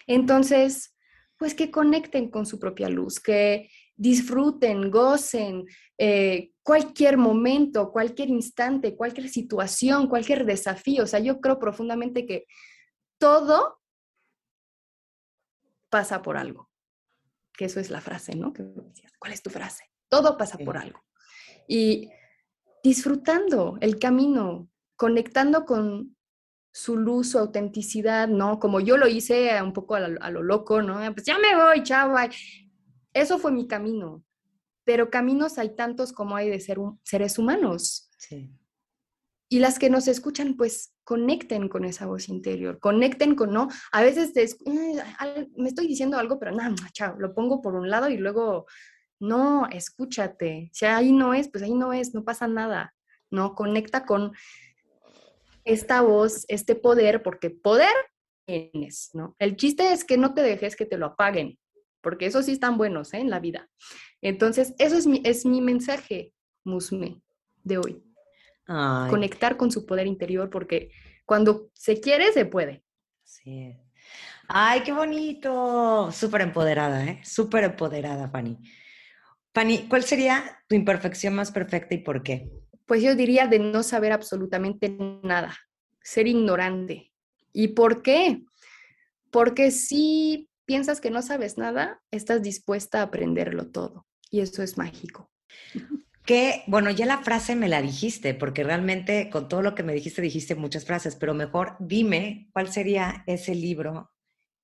[0.06, 0.96] Entonces,
[1.36, 5.66] pues que conecten con su propia luz, que disfruten, gocen
[5.96, 11.04] eh, cualquier momento, cualquier instante, cualquier situación, cualquier desafío.
[11.04, 12.46] O sea, yo creo profundamente que
[13.18, 13.80] todo
[15.88, 16.70] pasa por algo.
[17.52, 18.52] Que eso es la frase, ¿no?
[19.18, 19.84] ¿Cuál es tu frase?
[20.08, 21.04] Todo pasa por algo.
[21.68, 22.10] Y
[22.82, 26.16] disfrutando el camino, conectando con
[26.78, 28.60] su luz, su autenticidad, ¿no?
[28.60, 31.00] Como yo lo hice un poco a, lo loco, ¿no?
[31.12, 32.14] Pues ya me voy, chao,
[33.12, 34.22] eso fue mi camino.
[34.84, 38.08] Pero caminos hay tantos como hay de ser seres humanos.
[39.48, 43.68] Y las que nos escuchan, pues conecten con esa voz interior, conecten con, ¿no?
[43.90, 44.32] A veces
[45.56, 48.66] me estoy diciendo algo, pero nada, chao, lo pongo por un lado y luego,
[49.18, 50.70] no, escúchate.
[50.72, 52.94] Si ahí no es, pues ahí no es, no pasa nada,
[53.32, 53.56] ¿no?
[53.56, 54.32] Conecta con
[55.68, 57.94] esta voz, este poder, porque poder
[58.46, 59.36] tienes, ¿no?
[59.38, 61.58] El chiste es que no te dejes que te lo apaguen,
[62.00, 63.18] porque esos sí están buenos ¿eh?
[63.18, 63.68] en la vida.
[64.22, 66.32] Entonces, eso es mi, es mi mensaje,
[66.64, 67.20] Musme,
[67.62, 68.02] de hoy.
[68.66, 70.90] Conectar con su poder interior, porque
[71.24, 72.84] cuando se quiere, se puede.
[73.24, 73.78] Sí.
[74.46, 76.10] Ay, qué bonito.
[76.12, 77.20] Súper empoderada, ¿eh?
[77.24, 78.58] Súper empoderada, Fanny.
[79.54, 82.50] Fanny, ¿cuál sería tu imperfección más perfecta y por qué?
[82.88, 84.88] Pues yo diría de no saber absolutamente
[85.22, 85.54] nada,
[86.02, 87.12] ser ignorante.
[87.52, 88.42] ¿Y por qué?
[89.30, 94.06] Porque sí piensas que no sabes nada, estás dispuesta a aprenderlo todo.
[94.30, 95.30] Y eso es mágico.
[96.24, 99.92] Que, bueno, ya la frase me la dijiste, porque realmente con todo lo que me
[99.92, 104.10] dijiste, dijiste muchas frases, pero mejor dime cuál sería ese libro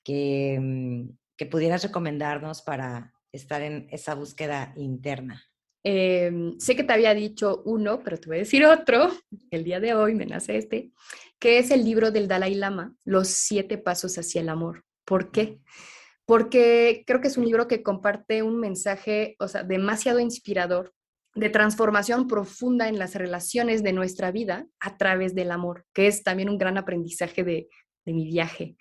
[0.02, 5.44] que, mm, que pudieras recomendarnos para estar en esa búsqueda interna.
[5.84, 9.12] Em, sé que te había dicho uno, pero te voy a decir otro.
[9.50, 10.90] El día de hoy me nace este,
[11.38, 14.84] que es el libro del Dalai Lama, Los siete pasos hacia el amor.
[15.04, 15.60] ¿Por qué?
[16.26, 20.92] porque creo que es un libro que comparte un mensaje, o sea, demasiado inspirador
[21.34, 26.22] de transformación profunda en las relaciones de nuestra vida a través del amor, que es
[26.22, 27.68] también un gran aprendizaje de,
[28.06, 28.76] mi viaje.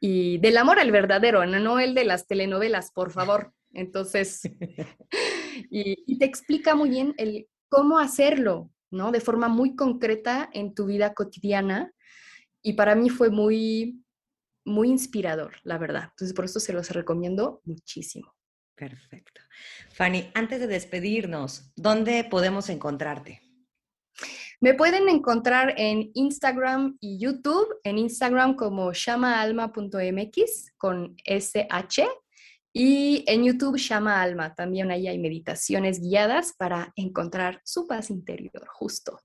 [0.00, 3.52] Y del amor al verdadero, no, el de las telenovelas, por favor.
[3.72, 4.40] Entonces,
[5.70, 9.12] y, y, te explica muy bien el cómo hacerlo, ¿no?
[9.12, 11.92] De forma muy concreta en tu vida cotidiana.
[12.62, 14.02] Y para mí fue muy,
[14.64, 16.08] muy inspirador, la verdad.
[16.10, 18.34] Entonces, por eso se los recomiendo muchísimo.
[18.74, 19.40] Perfecto.
[19.90, 23.40] Fanny, antes de despedirnos, ¿dónde podemos encontrarte?
[24.60, 32.08] Me pueden encontrar en Instagram y YouTube, en Instagram como shamaalma.mx con SH
[32.72, 34.54] y en YouTube Shama Alma.
[34.54, 39.20] También ahí hay meditaciones guiadas para encontrar su paz interior, justo.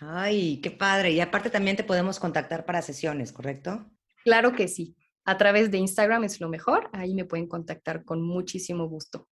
[0.00, 1.12] Ay, qué padre.
[1.12, 3.86] Y aparte también te podemos contactar para sesiones, ¿correcto?
[4.24, 4.96] Claro que sí.
[5.24, 6.90] A través de Instagram es lo mejor.
[6.92, 9.28] Ahí me pueden contactar con muchísimo gusto.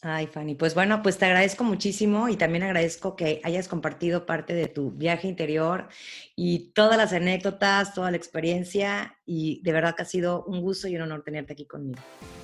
[0.00, 4.54] Ay, Fanny, pues bueno, pues te agradezco muchísimo y también agradezco que hayas compartido parte
[4.54, 5.88] de tu viaje interior
[6.36, 10.86] y todas las anécdotas, toda la experiencia y de verdad que ha sido un gusto
[10.86, 11.98] y un honor tenerte aquí conmigo.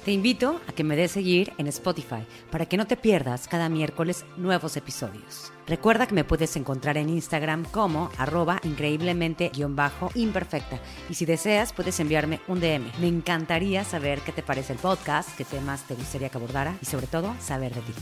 [0.05, 3.69] Te invito a que me des seguir en Spotify para que no te pierdas cada
[3.69, 5.53] miércoles nuevos episodios.
[5.67, 10.79] Recuerda que me puedes encontrar en Instagram como arroba increíblemente-imperfecta
[11.09, 12.85] y si deseas puedes enviarme un DM.
[13.01, 16.87] Me encantaría saber qué te parece el podcast, qué temas te gustaría que abordara y
[16.87, 17.95] sobre todo saber de ti.